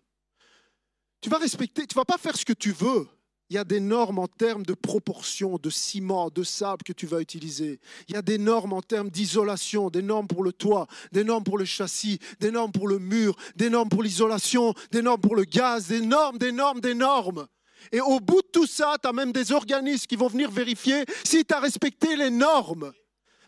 Tu 1.25 1.31
vas 1.31 1.39
respecter, 1.39 1.87
tu 1.87 1.95
vas 1.95 2.05
pas 2.05 2.19
faire 2.19 2.37
ce 2.37 2.45
que 2.45 2.53
tu 2.53 2.71
veux. 2.71 3.09
Il 3.49 3.57
y 3.57 3.59
a 3.59 3.65
des 3.65 3.81
normes 3.81 4.19
en 4.19 4.29
termes 4.29 4.63
de 4.63 4.75
proportion, 4.75 5.57
de 5.57 5.71
ciment, 5.71 6.29
de 6.29 6.43
sable 6.43 6.83
que 6.83 6.93
tu 6.93 7.07
vas 7.07 7.23
utiliser. 7.23 7.81
Il 8.09 8.15
y 8.15 8.19
a 8.19 8.21
des 8.21 8.37
normes 8.37 8.75
en 8.75 8.83
termes 8.83 9.09
d'isolation, 9.09 9.89
des 9.89 10.03
normes 10.03 10.27
pour 10.27 10.45
le 10.45 10.53
toit, 10.53 10.87
des 11.13 11.25
normes 11.25 11.43
pour 11.43 11.57
le 11.57 11.65
châssis, 11.65 12.19
des 12.41 12.51
normes 12.51 12.73
pour 12.73 12.89
le 12.89 12.99
mur, 12.99 13.37
des 13.57 13.71
normes 13.71 13.89
pour 13.89 14.03
l'isolation, 14.03 14.75
des 14.91 15.01
normes 15.01 15.23
pour 15.23 15.35
le 15.35 15.45
gaz, 15.45 15.87
des 15.87 16.03
normes, 16.03 16.37
des 16.37 16.53
normes, 16.53 16.83
des 16.83 16.93
normes. 16.93 17.47
Et 17.91 18.03
au 18.03 18.21
bout 18.21 18.43
de 18.43 18.49
tout 18.53 18.67
ça, 18.67 18.97
tu 19.03 19.09
as 19.09 19.13
même 19.15 19.33
des 19.33 19.51
organismes 19.51 20.05
qui 20.05 20.17
vont 20.17 20.29
venir 20.29 20.51
vérifier 20.51 21.07
si 21.25 21.43
tu 21.43 21.55
as 21.55 21.61
respecté 21.61 22.17
les 22.17 22.29
normes. 22.29 22.93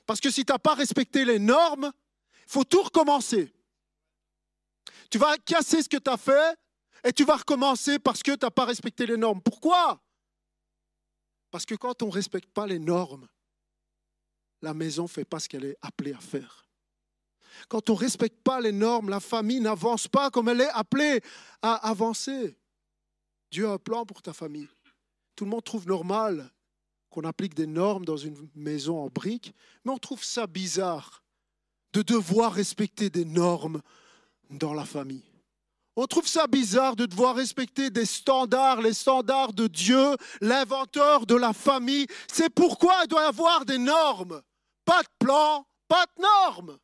Parce 0.07 0.21
que 0.21 0.31
si 0.31 0.47
tu 0.47 0.53
n'as 0.53 0.59
pas 0.59 0.73
respecté 0.73 1.27
les 1.27 1.39
normes, 1.39 1.93
il 2.47 2.53
faut 2.53 2.65
tout 2.65 2.85
recommencer. 2.85 3.53
Tu 5.11 5.19
vas 5.19 5.37
casser 5.37 5.83
ce 5.83 5.91
que 5.91 5.99
tu 5.99 6.11
as 6.11 6.17
fait 6.17 6.57
et 7.07 7.13
tu 7.13 7.25
vas 7.25 7.37
recommencer 7.37 8.01
parce 8.01 8.21
que 8.21 8.33
tu 8.33 8.45
n'as 8.45 8.51
pas 8.51 8.65
respecté 8.65 9.07
les 9.07 9.17
normes. 9.17 9.41
Pourquoi? 9.41 10.03
Parce 11.53 11.65
que 11.65 11.77
quand 11.77 12.03
on 12.03 12.07
ne 12.07 12.13
respecte 12.13 12.51
pas 12.53 12.67
les 12.67 12.81
normes, 12.81 13.29
la 14.61 14.75
maison 14.75 15.05
ne 15.05 15.09
fait 15.09 15.25
pas 15.25 15.39
ce 15.39 15.49
qu'elle 15.49 15.67
est 15.67 15.77
appelée 15.83 16.13
à 16.13 16.19
faire. 16.19 16.67
Quand 17.69 17.89
on 17.91 17.93
ne 17.95 17.99
respecte 17.99 18.43
pas 18.43 18.61
les 18.61 18.73
normes, 18.73 19.09
la 19.09 19.21
famille 19.21 19.61
n'avance 19.61 20.09
pas 20.09 20.31
comme 20.31 20.49
elle 20.49 20.63
est 20.63 20.71
appelée 20.71 21.23
à 21.63 21.75
avancer. 21.89 22.59
Dieu 23.53 23.69
a 23.69 23.75
un 23.75 23.79
plan 23.79 24.05
pour 24.05 24.21
ta 24.21 24.33
famille. 24.33 24.69
Tout 25.37 25.45
le 25.45 25.51
monde 25.51 25.65
trouve 25.65 25.87
normal 25.87 26.51
qu'on 27.09 27.23
applique 27.23 27.55
des 27.55 27.69
normes 27.69 28.05
dans 28.05 28.17
une 28.17 28.49
maison 28.57 28.99
en 28.99 29.09
briques, 29.09 29.55
mais 29.85 29.93
on 29.93 29.99
trouve 29.99 30.25
ça 30.25 30.49
bizarre 30.49 31.23
de 31.93 32.03
devoir 32.03 32.53
respecter 32.53 33.11
des 33.11 33.25
normes 33.25 33.81
dans 34.51 34.75
la 34.75 34.85
famille. 34.85 35.36
On 35.99 36.07
trouve 36.07 36.29
ça 36.29 36.47
bizarre 36.47 36.95
de 36.95 37.07
devoir 37.07 37.35
respecter 37.35 37.89
des 37.89 38.05
standards, 38.05 38.83
les 38.83 38.93
standards 38.93 39.55
de 39.55 39.67
Dieu, 39.67 40.15
l'inventeur 40.43 41.25
de 41.25 41.35
la 41.35 41.55
famille. 41.55 42.07
C'est 42.31 42.51
pourquoi 42.51 42.95
il 43.05 43.09
doit 43.09 43.23
y 43.23 43.25
avoir 43.25 43.65
des 43.65 43.79
normes. 43.79 44.43
Pas 44.85 45.03
de 45.03 45.09
plan, 45.19 45.67
pas 45.89 46.05
de 46.05 46.23
normes. 46.23 46.79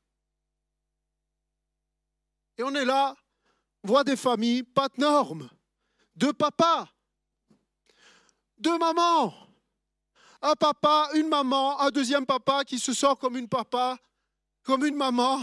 Et 2.57 2.63
on 2.63 2.75
est 2.75 2.87
là, 2.87 3.15
on 3.85 3.89
voit 3.89 4.03
des 4.03 4.17
familles, 4.17 4.63
pas 4.63 4.89
de 4.89 4.99
normes. 4.99 5.51
Deux 6.17 6.33
papas, 6.33 6.89
deux 8.57 8.79
mamans. 8.79 9.35
Un 10.41 10.55
papa, 10.55 11.11
une 11.15 11.29
maman, 11.29 11.79
un 11.81 11.91
deuxième 11.91 12.25
papa 12.25 12.65
qui 12.65 12.79
se 12.79 12.95
sent 12.95 13.15
comme 13.21 13.37
une 13.37 13.49
papa, 13.49 13.99
comme 14.63 14.87
une 14.87 14.97
maman. 14.97 15.41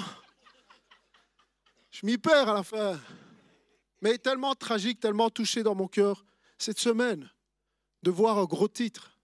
Je 1.91 2.05
m'y 2.05 2.17
perds 2.17 2.49
à 2.49 2.53
la 2.55 2.63
fin 2.63 2.99
mais 4.01 4.17
tellement 4.17 4.55
tragique, 4.55 4.99
tellement 4.99 5.29
touché 5.29 5.63
dans 5.63 5.75
mon 5.75 5.87
cœur 5.87 6.25
cette 6.57 6.79
semaine 6.79 7.29
de 8.03 8.11
voir 8.11 8.37
un 8.37 8.45
gros 8.45 8.67
titre. 8.67 9.17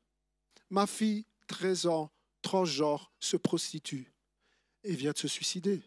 Ma 0.70 0.88
fille, 0.88 1.26
13 1.48 1.86
ans, 1.88 2.12
transgenre, 2.42 3.12
se 3.20 3.38
prostitue 3.38 4.12
et 4.84 4.96
vient 4.96 5.12
de 5.12 5.18
se 5.18 5.28
suicider. 5.28 5.82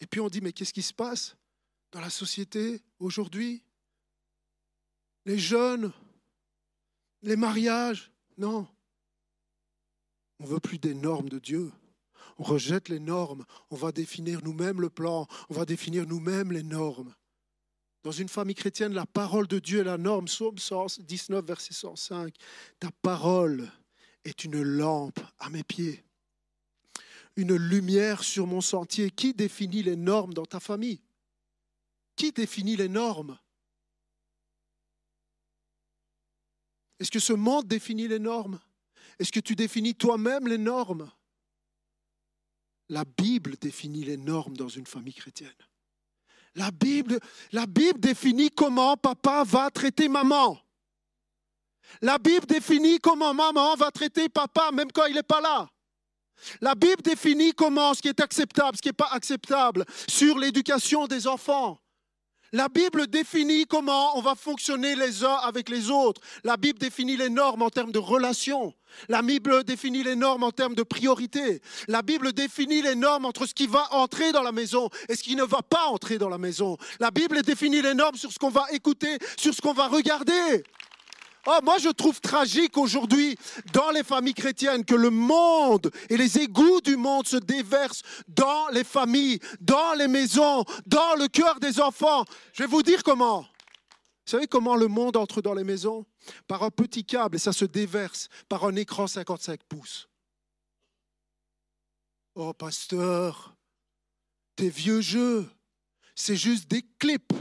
Et 0.00 0.06
puis 0.06 0.20
on 0.20 0.28
dit, 0.28 0.40
mais 0.40 0.52
qu'est-ce 0.52 0.72
qui 0.72 0.82
se 0.82 0.92
passe 0.92 1.36
dans 1.92 2.00
la 2.00 2.10
société 2.10 2.82
aujourd'hui? 2.98 3.62
Les 5.24 5.38
jeunes, 5.38 5.92
les 7.22 7.36
mariages? 7.36 8.10
Non. 8.36 8.68
On 10.40 10.44
veut 10.44 10.60
plus 10.60 10.78
des 10.78 10.94
normes 10.94 11.28
de 11.28 11.38
Dieu 11.38 11.72
on 12.38 12.42
rejette 12.42 12.88
les 12.88 13.00
normes, 13.00 13.44
on 13.70 13.76
va 13.76 13.92
définir 13.92 14.40
nous-mêmes 14.42 14.80
le 14.80 14.90
plan, 14.90 15.26
on 15.48 15.54
va 15.54 15.64
définir 15.64 16.06
nous-mêmes 16.06 16.52
les 16.52 16.62
normes. 16.62 17.14
Dans 18.02 18.12
une 18.12 18.28
famille 18.28 18.54
chrétienne, 18.54 18.92
la 18.92 19.06
parole 19.06 19.46
de 19.46 19.58
Dieu 19.58 19.80
est 19.80 19.84
la 19.84 19.96
norme. 19.96 20.26
Psaume 20.26 20.56
19, 20.98 21.42
verset 21.42 21.72
105. 21.72 22.34
Ta 22.78 22.90
parole 23.00 23.70
est 24.24 24.44
une 24.44 24.62
lampe 24.62 25.20
à 25.38 25.48
mes 25.48 25.64
pieds, 25.64 26.04
une 27.36 27.56
lumière 27.56 28.22
sur 28.22 28.46
mon 28.46 28.60
sentier. 28.60 29.10
Qui 29.10 29.32
définit 29.32 29.82
les 29.82 29.96
normes 29.96 30.34
dans 30.34 30.44
ta 30.44 30.60
famille? 30.60 31.00
Qui 32.14 32.30
définit 32.30 32.76
les 32.76 32.88
normes? 32.88 33.38
Est-ce 37.00 37.10
que 37.10 37.18
ce 37.18 37.32
monde 37.32 37.66
définit 37.66 38.06
les 38.06 38.18
normes? 38.18 38.60
Est-ce 39.18 39.32
que 39.32 39.40
tu 39.40 39.56
définis 39.56 39.94
toi-même 39.94 40.46
les 40.46 40.58
normes? 40.58 41.10
La 42.88 43.04
Bible 43.04 43.56
définit 43.60 44.04
les 44.04 44.16
normes 44.16 44.56
dans 44.56 44.68
une 44.68 44.86
famille 44.86 45.14
chrétienne. 45.14 45.50
La 46.56 46.70
Bible, 46.70 47.18
définit 47.98 48.50
comment 48.50 48.96
papa 48.96 49.42
va 49.44 49.70
traiter 49.70 50.08
maman. 50.08 50.58
La 52.00 52.18
Bible 52.18 52.46
définit 52.46 53.00
comment 53.00 53.34
maman 53.34 53.74
va 53.74 53.90
traiter 53.90 54.28
papa, 54.28 54.70
même 54.72 54.92
quand 54.92 55.06
il 55.06 55.14
n'est 55.14 55.22
pas 55.22 55.40
là. 55.40 55.68
La 56.60 56.74
Bible 56.74 57.02
définit 57.02 57.52
comment 57.52 57.94
ce 57.94 58.02
qui 58.02 58.08
est 58.08 58.20
acceptable, 58.20 58.76
ce 58.76 58.82
qui 58.82 58.88
n'est 58.88 58.92
pas 58.92 59.10
acceptable 59.12 59.84
sur 60.08 60.38
l'éducation 60.38 61.06
des 61.06 61.26
enfants. 61.26 61.80
La 62.54 62.68
Bible 62.68 63.08
définit 63.08 63.66
comment 63.66 64.16
on 64.16 64.20
va 64.20 64.36
fonctionner 64.36 64.94
les 64.94 65.24
uns 65.24 65.38
avec 65.42 65.68
les 65.68 65.90
autres. 65.90 66.20
La 66.44 66.56
Bible 66.56 66.78
définit 66.78 67.16
les 67.16 67.28
normes 67.28 67.62
en 67.62 67.68
termes 67.68 67.90
de 67.90 67.98
relations. 67.98 68.72
La 69.08 69.22
Bible 69.22 69.64
définit 69.64 70.04
les 70.04 70.14
normes 70.14 70.44
en 70.44 70.52
termes 70.52 70.76
de 70.76 70.84
priorité. 70.84 71.60
La 71.88 72.02
Bible 72.02 72.32
définit 72.32 72.80
les 72.80 72.94
normes 72.94 73.24
entre 73.24 73.46
ce 73.46 73.54
qui 73.54 73.66
va 73.66 73.92
entrer 73.92 74.30
dans 74.30 74.44
la 74.44 74.52
maison 74.52 74.88
et 75.08 75.16
ce 75.16 75.24
qui 75.24 75.34
ne 75.34 75.42
va 75.42 75.62
pas 75.62 75.86
entrer 75.86 76.16
dans 76.16 76.28
la 76.28 76.38
maison. 76.38 76.76
La 77.00 77.10
Bible 77.10 77.42
définit 77.42 77.82
les 77.82 77.94
normes 77.94 78.14
sur 78.14 78.30
ce 78.30 78.38
qu'on 78.38 78.50
va 78.50 78.66
écouter, 78.70 79.18
sur 79.36 79.52
ce 79.52 79.60
qu'on 79.60 79.72
va 79.72 79.88
regarder. 79.88 80.62
Oh, 81.46 81.58
moi, 81.62 81.76
je 81.78 81.90
trouve 81.90 82.20
tragique 82.20 82.78
aujourd'hui 82.78 83.36
dans 83.72 83.90
les 83.90 84.02
familles 84.02 84.34
chrétiennes 84.34 84.84
que 84.84 84.94
le 84.94 85.10
monde 85.10 85.90
et 86.08 86.16
les 86.16 86.38
égouts 86.38 86.80
du 86.80 86.96
monde 86.96 87.26
se 87.26 87.36
déversent 87.36 88.02
dans 88.28 88.68
les 88.68 88.84
familles, 88.84 89.40
dans 89.60 89.92
les 89.94 90.08
maisons, 90.08 90.64
dans 90.86 91.14
le 91.16 91.28
cœur 91.28 91.60
des 91.60 91.80
enfants. 91.80 92.24
Je 92.54 92.62
vais 92.62 92.68
vous 92.68 92.82
dire 92.82 93.02
comment. 93.02 93.42
Vous 93.42 94.30
savez 94.30 94.46
comment 94.46 94.74
le 94.74 94.88
monde 94.88 95.18
entre 95.18 95.42
dans 95.42 95.52
les 95.52 95.64
maisons? 95.64 96.06
Par 96.48 96.62
un 96.62 96.70
petit 96.70 97.04
câble 97.04 97.36
et 97.36 97.38
ça 97.38 97.52
se 97.52 97.66
déverse 97.66 98.28
par 98.48 98.64
un 98.64 98.74
écran 98.76 99.06
55 99.06 99.62
pouces. 99.64 100.08
Oh, 102.34 102.54
pasteur, 102.54 103.54
tes 104.56 104.70
vieux 104.70 105.02
jeux, 105.02 105.46
c'est 106.14 106.36
juste 106.36 106.68
des 106.68 106.82
clips. 106.98 107.34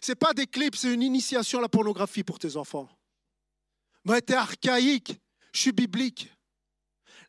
C'est 0.00 0.14
pas 0.14 0.32
des 0.32 0.46
clips, 0.46 0.76
c'est 0.76 0.92
une 0.92 1.02
initiation 1.02 1.58
à 1.58 1.62
la 1.62 1.68
pornographie 1.68 2.24
pour 2.24 2.38
tes 2.38 2.56
enfants. 2.56 2.88
Moi, 4.08 4.22
t'es 4.22 4.32
archaïque, 4.32 5.20
je 5.52 5.60
suis 5.60 5.72
biblique. 5.72 6.32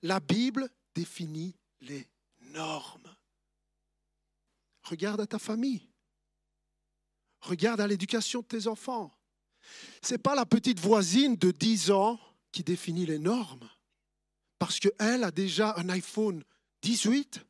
La 0.02 0.22
Bible 0.22 0.70
définit 0.96 1.54
les 1.82 2.08
normes. 2.54 3.14
Regarde 4.84 5.20
à 5.20 5.28
ta 5.28 5.40
famille. 5.40 5.90
Regarde 7.42 7.82
à 7.82 7.88
l'éducation 7.88 8.40
de 8.40 8.46
tes 8.46 8.68
enfants. 8.68 9.12
Ce 10.02 10.14
n'est 10.14 10.20
pas 10.20 10.36
la 10.36 10.46
petite 10.46 10.80
voisine 10.80 11.36
de 11.36 11.52
10 11.52 11.92
ans 11.92 12.18
qui 12.54 12.64
définit 12.64 13.06
les 13.06 13.20
normes. 13.20 13.70
Parce 14.58 14.80
qu'elle 14.80 15.26
a 15.26 15.32
déjà 15.32 15.74
un 15.76 15.90
iPhone 15.90 16.46
18 16.84 17.42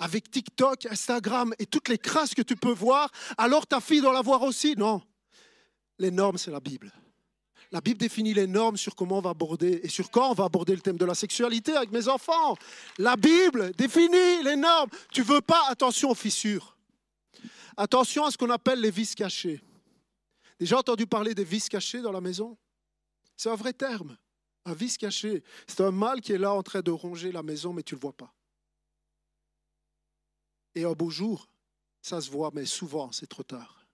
avec 0.00 0.28
TikTok, 0.28 0.86
Instagram 0.86 1.54
et 1.60 1.66
toutes 1.66 1.88
les 1.88 1.98
crasses 1.98 2.34
que 2.34 2.42
tu 2.42 2.56
peux 2.56 2.72
voir, 2.72 3.12
alors 3.38 3.64
ta 3.64 3.80
fille 3.80 4.00
doit 4.00 4.12
l'avoir 4.12 4.42
aussi. 4.42 4.74
Non. 4.76 5.00
Les 6.00 6.10
normes, 6.10 6.36
c'est 6.36 6.50
la 6.50 6.58
Bible. 6.58 6.92
La 7.72 7.80
Bible 7.80 7.98
définit 7.98 8.34
les 8.34 8.46
normes 8.46 8.76
sur 8.76 8.94
comment 8.94 9.18
on 9.18 9.22
va 9.22 9.30
aborder 9.30 9.80
et 9.82 9.88
sur 9.88 10.10
quand 10.10 10.30
on 10.30 10.34
va 10.34 10.44
aborder 10.44 10.74
le 10.74 10.82
thème 10.82 10.98
de 10.98 11.06
la 11.06 11.14
sexualité 11.14 11.72
avec 11.72 11.90
mes 11.90 12.06
enfants. 12.06 12.54
La 12.98 13.16
Bible 13.16 13.72
définit 13.72 14.42
les 14.44 14.56
normes. 14.56 14.90
Tu 15.10 15.22
veux 15.22 15.40
pas, 15.40 15.62
attention 15.68 16.10
aux 16.10 16.14
fissures. 16.14 16.76
Attention 17.78 18.26
à 18.26 18.30
ce 18.30 18.36
qu'on 18.36 18.50
appelle 18.50 18.78
les 18.78 18.90
vices 18.90 19.14
cachés. 19.14 19.62
Déjà 20.60 20.78
entendu 20.78 21.06
parler 21.06 21.34
des 21.34 21.44
vices 21.44 21.70
cachés 21.70 22.02
dans 22.02 22.12
la 22.12 22.20
maison? 22.20 22.58
C'est 23.38 23.48
un 23.48 23.56
vrai 23.56 23.72
terme. 23.72 24.18
Un 24.66 24.74
vice 24.74 24.98
caché. 24.98 25.42
C'est 25.66 25.80
un 25.80 25.90
mal 25.90 26.20
qui 26.20 26.32
est 26.32 26.38
là 26.38 26.52
en 26.52 26.62
train 26.62 26.82
de 26.82 26.90
ronger 26.90 27.32
la 27.32 27.42
maison, 27.42 27.72
mais 27.72 27.82
tu 27.82 27.94
ne 27.94 27.98
le 27.98 28.02
vois 28.02 28.12
pas. 28.12 28.34
Et 30.74 30.84
un 30.84 30.92
beau 30.92 31.08
jour, 31.08 31.48
ça 32.02 32.20
se 32.20 32.30
voit, 32.30 32.50
mais 32.52 32.66
souvent, 32.66 33.10
c'est 33.12 33.26
trop 33.26 33.42
tard. 33.42 33.86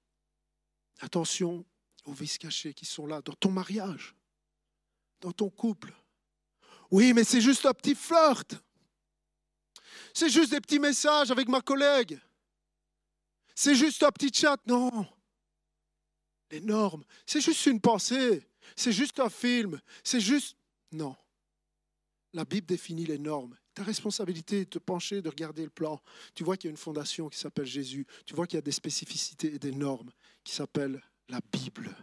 Attention 1.00 1.64
aux 2.09 2.12
vices 2.12 2.38
cachés 2.38 2.73
qui 2.75 2.87
sont 2.87 3.07
là 3.07 3.21
dans 3.21 3.35
ton 3.35 3.50
mariage, 3.50 4.17
dans 5.21 5.33
ton 5.33 5.50
couple. 5.50 5.93
Oui, 6.91 7.12
mais 7.12 7.25
c'est 7.25 7.41
juste 7.41 7.67
un 7.67 7.75
petit 7.75 7.95
flirt. 7.95 8.55
C'est 10.15 10.31
juste 10.31 10.50
des 10.50 10.61
petits 10.61 10.79
messages 10.79 11.31
avec 11.31 11.49
ma 11.49 11.61
collègue. 11.61 12.19
C'est 13.55 13.75
juste 13.75 14.03
un 14.03 14.11
petit 14.11 14.33
chat. 14.33 14.59
Non. 14.67 15.07
Les 16.50 16.61
normes, 16.61 17.05
c'est 17.27 17.43
juste 17.43 17.67
une 17.67 17.81
pensée. 17.81 18.49
C'est 18.75 18.93
juste 18.93 19.21
un 19.21 19.29
film. 19.29 19.81
C'est 20.03 20.21
juste... 20.21 20.57
Non. 20.93 21.15
La 22.33 22.45
Bible 22.45 22.67
définit 22.67 23.05
les 23.05 23.19
normes. 23.19 23.57
Ta 23.75 23.83
responsabilité 23.83 24.61
est 24.61 24.65
de 24.65 24.71
te 24.71 24.79
pencher, 24.79 25.21
de 25.21 25.29
regarder 25.29 25.65
le 25.65 25.71
plan. 25.71 26.00
Tu 26.35 26.43
vois 26.43 26.57
qu'il 26.57 26.69
y 26.69 26.71
a 26.71 26.73
une 26.73 26.79
fondation 26.79 27.29
qui 27.29 27.38
s'appelle 27.38 27.67
Jésus. 27.67 28.07
Tu 28.25 28.35
vois 28.35 28.47
qu'il 28.47 28.57
y 28.57 28.59
a 28.59 28.62
des 28.62 28.73
spécificités 28.73 29.55
et 29.55 29.59
des 29.59 29.73
normes 29.73 30.11
qui 30.43 30.55
s'appellent 30.55 31.03
la 31.28 31.40
Bible. 31.52 31.94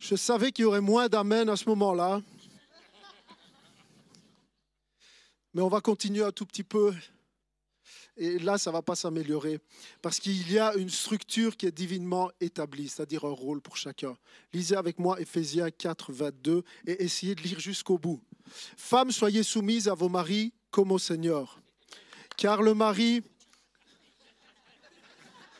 Je 0.00 0.16
savais 0.16 0.52
qu'il 0.52 0.64
y 0.64 0.66
aurait 0.66 0.80
moins 0.80 1.08
d'amen 1.08 1.48
à 1.48 1.56
ce 1.56 1.68
moment-là. 1.68 2.20
Mais 5.54 5.62
on 5.62 5.68
va 5.68 5.80
continuer 5.80 6.24
un 6.24 6.32
tout 6.32 6.46
petit 6.46 6.64
peu. 6.64 6.92
Et 8.16 8.38
là, 8.38 8.58
ça 8.58 8.70
ne 8.70 8.74
va 8.74 8.82
pas 8.82 8.96
s'améliorer. 8.96 9.60
Parce 10.02 10.18
qu'il 10.18 10.50
y 10.50 10.58
a 10.58 10.74
une 10.74 10.90
structure 10.90 11.56
qui 11.56 11.66
est 11.66 11.72
divinement 11.72 12.30
établie, 12.40 12.88
c'est-à-dire 12.88 13.24
un 13.24 13.32
rôle 13.32 13.60
pour 13.60 13.76
chacun. 13.76 14.16
Lisez 14.52 14.76
avec 14.76 14.98
moi 14.98 15.20
Ephésiens 15.20 15.70
4, 15.70 16.12
22 16.12 16.62
et 16.86 17.04
essayez 17.04 17.34
de 17.34 17.42
lire 17.42 17.60
jusqu'au 17.60 17.98
bout. 17.98 18.22
Femmes, 18.76 19.10
soyez 19.10 19.42
soumises 19.42 19.88
à 19.88 19.94
vos 19.94 20.08
maris 20.08 20.52
comme 20.70 20.92
au 20.92 20.98
Seigneur. 20.98 21.60
Car 22.36 22.62
le 22.62 22.74
mari... 22.74 23.22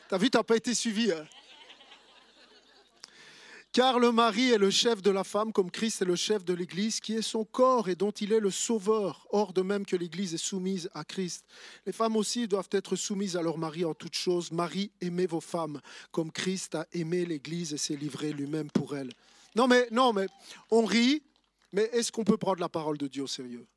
T'as 0.07 0.17
vu, 0.17 0.29
t'as 0.29 0.43
pas 0.43 0.55
été 0.55 0.75
suivi. 0.75 1.11
Hein 1.11 1.25
car 3.75 3.99
le 3.99 4.13
mari 4.13 4.51
est 4.51 4.57
le 4.57 4.69
chef 4.69 5.01
de 5.01 5.11
la 5.11 5.25
femme, 5.25 5.51
comme 5.51 5.69
Christ 5.69 6.01
est 6.01 6.05
le 6.05 6.15
chef 6.15 6.45
de 6.45 6.53
l'Église, 6.53 7.01
qui 7.01 7.13
est 7.15 7.21
son 7.21 7.43
corps 7.43 7.89
et 7.89 7.95
dont 7.95 8.11
il 8.11 8.31
est 8.31 8.39
le 8.39 8.49
sauveur. 8.49 9.27
Or, 9.31 9.51
de 9.51 9.61
même 9.61 9.85
que 9.85 9.97
l'Église 9.97 10.33
est 10.33 10.37
soumise 10.37 10.89
à 10.93 11.03
Christ, 11.03 11.43
les 11.85 11.91
femmes 11.91 12.15
aussi 12.15 12.47
doivent 12.47 12.69
être 12.71 12.95
soumises 12.95 13.35
à 13.35 13.41
leur 13.41 13.57
mari 13.57 13.83
en 13.83 13.93
toutes 13.93 14.15
choses. 14.15 14.49
Marie, 14.53 14.91
aimez 15.01 15.25
vos 15.25 15.41
femmes, 15.41 15.81
comme 16.13 16.31
Christ 16.31 16.75
a 16.75 16.87
aimé 16.93 17.25
l'Église 17.25 17.73
et 17.73 17.77
s'est 17.77 17.97
livré 17.97 18.31
lui-même 18.31 18.71
pour 18.71 18.95
elle. 18.95 19.11
Non, 19.57 19.67
mais, 19.67 19.89
non, 19.91 20.13
mais 20.13 20.27
on 20.71 20.85
rit, 20.85 21.21
mais 21.73 21.89
est-ce 21.91 22.13
qu'on 22.13 22.23
peut 22.23 22.37
prendre 22.37 22.61
la 22.61 22.69
parole 22.69 22.97
de 22.97 23.07
Dieu 23.07 23.23
au 23.23 23.27
sérieux? 23.27 23.67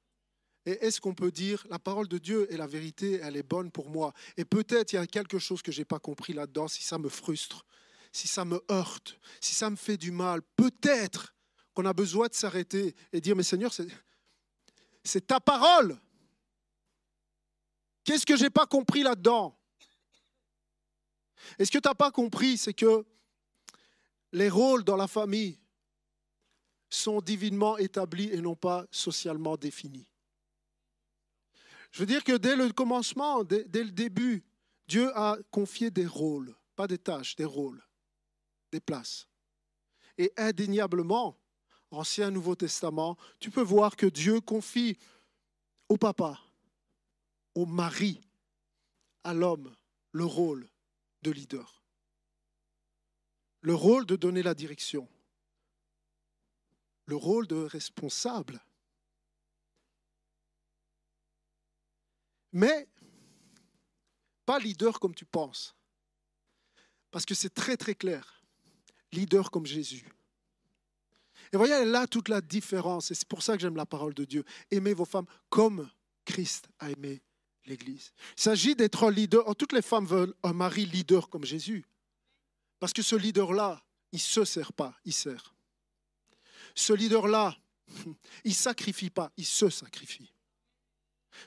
Et 0.64 0.78
est-ce 0.86 1.00
qu'on 1.00 1.14
peut 1.14 1.32
dire, 1.32 1.66
la 1.70 1.80
parole 1.80 2.06
de 2.06 2.18
Dieu 2.18 2.46
est 2.52 2.56
la 2.56 2.68
vérité, 2.68 3.18
elle 3.20 3.36
est 3.36 3.42
bonne 3.42 3.72
pour 3.72 3.90
moi? 3.90 4.12
Et 4.36 4.44
peut-être 4.44 4.92
il 4.92 4.96
y 4.96 5.00
a 5.00 5.08
quelque 5.08 5.40
chose 5.40 5.60
que 5.60 5.72
je 5.72 5.80
n'ai 5.80 5.84
pas 5.84 5.98
compris 5.98 6.34
là-dedans, 6.34 6.68
si 6.68 6.84
ça 6.84 6.98
me 6.98 7.08
frustre 7.08 7.64
si 8.12 8.28
ça 8.28 8.44
me 8.44 8.62
heurte, 8.70 9.18
si 9.40 9.54
ça 9.54 9.70
me 9.70 9.76
fait 9.76 9.96
du 9.96 10.10
mal, 10.10 10.42
peut-être 10.56 11.34
qu'on 11.74 11.84
a 11.84 11.92
besoin 11.92 12.28
de 12.28 12.34
s'arrêter 12.34 12.94
et 13.12 13.20
dire, 13.20 13.36
mais 13.36 13.42
Seigneur, 13.42 13.72
c'est 15.04 15.26
ta 15.26 15.40
parole. 15.40 15.98
Qu'est-ce 18.04 18.26
que 18.26 18.36
je 18.36 18.44
n'ai 18.44 18.50
pas 18.50 18.66
compris 18.66 19.02
là-dedans? 19.02 19.56
Et 21.58 21.64
ce 21.64 21.70
que 21.70 21.78
tu 21.78 21.88
n'as 21.88 21.94
pas 21.94 22.10
compris, 22.10 22.58
c'est 22.58 22.74
que 22.74 23.06
les 24.32 24.48
rôles 24.48 24.84
dans 24.84 24.96
la 24.96 25.06
famille 25.06 25.58
sont 26.90 27.20
divinement 27.20 27.76
établis 27.78 28.30
et 28.32 28.40
non 28.40 28.56
pas 28.56 28.86
socialement 28.90 29.56
définis. 29.56 30.08
Je 31.92 32.00
veux 32.00 32.06
dire 32.06 32.24
que 32.24 32.36
dès 32.36 32.56
le 32.56 32.70
commencement, 32.72 33.44
dès 33.44 33.64
le 33.64 33.90
début, 33.90 34.44
Dieu 34.86 35.10
a 35.16 35.38
confié 35.50 35.90
des 35.90 36.06
rôles, 36.06 36.54
pas 36.76 36.86
des 36.86 36.98
tâches, 36.98 37.36
des 37.36 37.44
rôles 37.44 37.82
des 38.72 38.80
places. 38.80 39.28
Et 40.16 40.32
indéniablement, 40.36 41.38
Ancien 41.90 42.30
Nouveau 42.30 42.54
Testament, 42.54 43.16
tu 43.40 43.50
peux 43.50 43.62
voir 43.62 43.96
que 43.96 44.06
Dieu 44.06 44.40
confie 44.40 44.98
au 45.88 45.96
papa, 45.96 46.38
au 47.54 47.66
mari, 47.66 48.20
à 49.24 49.32
l'homme, 49.32 49.74
le 50.12 50.24
rôle 50.24 50.68
de 51.22 51.30
leader. 51.30 51.82
Le 53.60 53.74
rôle 53.74 54.06
de 54.06 54.16
donner 54.16 54.42
la 54.42 54.54
direction. 54.54 55.08
Le 57.06 57.16
rôle 57.16 57.46
de 57.46 57.56
responsable. 57.56 58.60
Mais 62.52 62.88
pas 64.44 64.58
leader 64.58 65.00
comme 65.00 65.14
tu 65.14 65.24
penses. 65.24 65.74
Parce 67.10 67.24
que 67.24 67.34
c'est 67.34 67.52
très 67.52 67.76
très 67.76 67.94
clair 67.94 68.37
leader 69.12 69.50
comme 69.50 69.66
Jésus. 69.66 70.04
Et 71.52 71.56
voyez 71.56 71.84
là 71.84 72.06
toute 72.06 72.28
la 72.28 72.40
différence, 72.40 73.10
et 73.10 73.14
c'est 73.14 73.28
pour 73.28 73.42
ça 73.42 73.54
que 73.54 73.60
j'aime 73.60 73.76
la 73.76 73.86
parole 73.86 74.14
de 74.14 74.24
Dieu. 74.24 74.44
Aimez 74.70 74.92
vos 74.92 75.04
femmes 75.04 75.26
comme 75.48 75.88
Christ 76.24 76.68
a 76.78 76.90
aimé 76.90 77.22
l'Église. 77.64 78.12
Il 78.36 78.42
s'agit 78.42 78.74
d'être 78.74 79.04
un 79.04 79.10
leader. 79.10 79.44
Oh, 79.46 79.54
toutes 79.54 79.72
les 79.72 79.82
femmes 79.82 80.06
veulent 80.06 80.34
un 80.42 80.52
mari 80.52 80.84
leader 80.84 81.28
comme 81.28 81.44
Jésus. 81.44 81.86
Parce 82.78 82.92
que 82.92 83.02
ce 83.02 83.16
leader-là, 83.16 83.82
il 84.12 84.16
ne 84.16 84.20
se 84.20 84.44
sert 84.44 84.72
pas, 84.72 84.94
il 85.04 85.12
sert. 85.12 85.54
Ce 86.74 86.92
leader-là, 86.92 87.56
il 88.44 88.50
ne 88.50 88.54
sacrifie 88.54 89.10
pas, 89.10 89.32
il 89.36 89.46
se 89.46 89.70
sacrifie. 89.70 90.32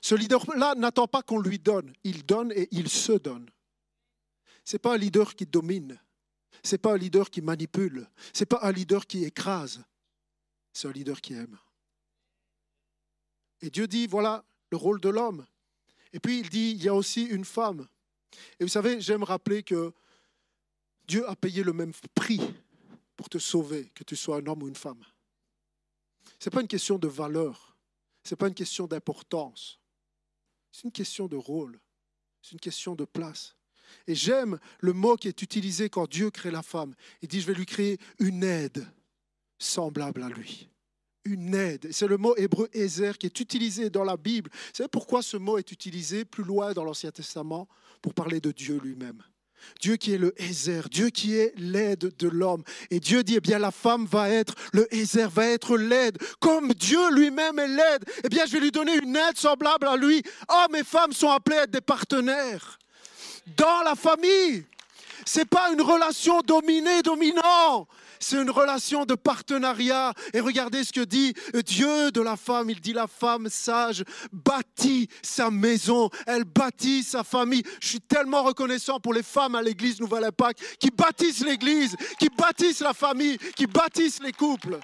Ce 0.01 0.15
leader-là 0.15 0.75
n'attend 0.75 1.07
pas 1.07 1.21
qu'on 1.21 1.39
lui 1.39 1.59
donne, 1.59 1.93
il 2.03 2.25
donne 2.25 2.51
et 2.53 2.67
il 2.71 2.89
se 2.89 3.13
donne. 3.13 3.49
Ce 4.63 4.75
n'est 4.75 4.79
pas 4.79 4.93
un 4.93 4.97
leader 4.97 5.35
qui 5.35 5.45
domine, 5.45 5.99
n'est 6.69 6.77
pas 6.77 6.93
un 6.93 6.97
leader 6.97 7.29
qui 7.29 7.41
manipule. 7.41 8.07
Ce 8.33 8.41
n'est 8.41 8.45
pas 8.47 8.59
un 8.61 8.71
leader 8.71 9.07
qui 9.07 9.23
écrase. 9.23 9.83
C'est 10.73 10.87
un 10.87 10.91
leader 10.91 11.21
qui 11.21 11.33
aime. 11.33 11.57
Et 13.61 13.69
Dieu 13.69 13.87
dit, 13.87 14.07
voilà 14.07 14.43
le 14.71 14.77
rôle 14.77 14.99
de 15.01 15.09
l'homme. 15.09 15.45
Et 16.13 16.19
puis 16.19 16.39
il 16.39 16.49
dit, 16.49 16.71
il 16.71 16.83
y 16.83 16.89
a 16.89 16.95
aussi 16.95 17.23
une 17.23 17.45
femme. 17.45 17.87
Et 18.59 18.63
vous 18.63 18.69
savez, 18.69 19.01
j'aime 19.01 19.23
rappeler 19.23 19.63
que 19.63 19.93
Dieu 21.07 21.27
a 21.27 21.35
payé 21.35 21.63
le 21.63 21.73
même 21.73 21.93
prix 22.15 22.41
pour 23.15 23.29
te 23.29 23.37
sauver, 23.37 23.89
que 23.93 24.03
tu 24.03 24.15
sois 24.15 24.37
un 24.37 24.47
homme 24.47 24.63
ou 24.63 24.67
une 24.67 24.75
femme. 24.75 25.03
Ce 26.39 26.49
n'est 26.49 26.53
pas 26.53 26.61
une 26.61 26.67
question 26.67 26.97
de 26.97 27.07
valeur, 27.07 27.75
ce 28.23 28.33
n'est 28.33 28.37
pas 28.37 28.47
une 28.47 28.53
question 28.53 28.87
d'importance, 28.87 29.79
c'est 30.71 30.83
une 30.83 30.91
question 30.91 31.27
de 31.27 31.35
rôle, 31.35 31.79
c'est 32.41 32.53
une 32.53 32.59
question 32.59 32.95
de 32.95 33.05
place. 33.05 33.55
Et 34.07 34.15
j'aime 34.15 34.59
le 34.79 34.93
mot 34.93 35.15
qui 35.15 35.27
est 35.27 35.41
utilisé 35.41 35.89
quand 35.89 36.09
Dieu 36.09 36.29
crée 36.29 36.51
la 36.51 36.61
femme. 36.61 36.93
Il 37.21 37.27
dit, 37.27 37.41
je 37.41 37.47
vais 37.47 37.53
lui 37.53 37.65
créer 37.65 37.99
une 38.19 38.43
aide 38.43 38.85
semblable 39.57 40.23
à 40.23 40.29
lui. 40.29 40.69
Une 41.23 41.53
aide. 41.53 41.89
C'est 41.91 42.07
le 42.07 42.17
mot 42.17 42.35
hébreu 42.35 42.67
Ezer 42.73 43.17
qui 43.17 43.27
est 43.27 43.39
utilisé 43.39 43.89
dans 43.89 44.03
la 44.03 44.17
Bible. 44.17 44.49
Vous 44.51 44.71
savez 44.73 44.89
pourquoi 44.89 45.21
ce 45.21 45.37
mot 45.37 45.57
est 45.57 45.71
utilisé 45.71 46.25
plus 46.25 46.43
loin 46.43 46.73
dans 46.73 46.83
l'Ancien 46.83 47.11
Testament? 47.11 47.67
Pour 48.01 48.15
parler 48.15 48.41
de 48.41 48.51
Dieu 48.51 48.79
lui-même. 48.83 49.21
Dieu 49.79 49.95
qui 49.95 50.13
est 50.13 50.17
le 50.17 50.33
Ezer, 50.41 50.89
Dieu 50.89 51.09
qui 51.09 51.35
est 51.35 51.53
l'aide 51.57 52.11
de 52.17 52.27
l'homme. 52.27 52.63
Et 52.89 52.99
Dieu 52.99 53.23
dit, 53.23 53.35
eh 53.35 53.39
bien, 53.39 53.59
la 53.59 53.71
femme 53.71 54.05
va 54.05 54.29
être, 54.29 54.55
le 54.73 54.91
Ezer 54.93 55.29
va 55.29 55.45
être 55.47 55.77
l'aide. 55.77 56.17
Comme 56.39 56.73
Dieu 56.73 57.13
lui-même 57.13 57.59
est 57.59 57.67
l'aide, 57.67 58.05
eh 58.23 58.29
bien, 58.29 58.45
je 58.47 58.53
vais 58.53 58.59
lui 58.59 58.71
donner 58.71 58.95
une 58.95 59.15
aide 59.15 59.37
semblable 59.37 59.87
à 59.87 59.95
lui. 59.95 60.23
Hommes 60.49 60.75
et 60.75 60.83
femmes 60.83 61.13
sont 61.13 61.29
appelés 61.29 61.57
à 61.57 61.63
être 61.63 61.71
des 61.71 61.81
partenaires 61.81 62.79
dans 63.57 63.81
la 63.83 63.95
famille. 63.95 64.65
Ce 65.25 65.39
n'est 65.39 65.45
pas 65.45 65.71
une 65.71 65.81
relation 65.81 66.41
dominée-dominant. 66.41 67.87
C'est 68.19 68.41
une 68.41 68.51
relation 68.51 69.05
de 69.05 69.15
partenariat. 69.15 70.13
Et 70.33 70.39
regardez 70.39 70.83
ce 70.83 70.91
que 70.91 71.01
dit 71.01 71.33
Dieu 71.65 72.11
de 72.11 72.21
la 72.21 72.37
femme. 72.37 72.69
Il 72.69 72.79
dit 72.79 72.93
la 72.93 73.07
femme 73.07 73.49
sage 73.49 74.03
bâtit 74.31 75.09
sa 75.21 75.49
maison, 75.49 76.09
elle 76.27 76.43
bâtit 76.43 77.03
sa 77.03 77.23
famille. 77.23 77.63
Je 77.81 77.87
suis 77.87 78.01
tellement 78.01 78.43
reconnaissant 78.43 78.99
pour 78.99 79.13
les 79.13 79.23
femmes 79.23 79.55
à 79.55 79.61
l'église 79.61 79.99
Nouvelle 79.99 80.25
Impact 80.25 80.77
qui 80.79 80.91
bâtissent 80.91 81.43
l'église, 81.43 81.95
qui 82.19 82.29
bâtissent 82.29 82.81
la 82.81 82.93
famille, 82.93 83.37
qui 83.55 83.65
bâtissent 83.67 84.21
les 84.21 84.33
couples. 84.33 84.79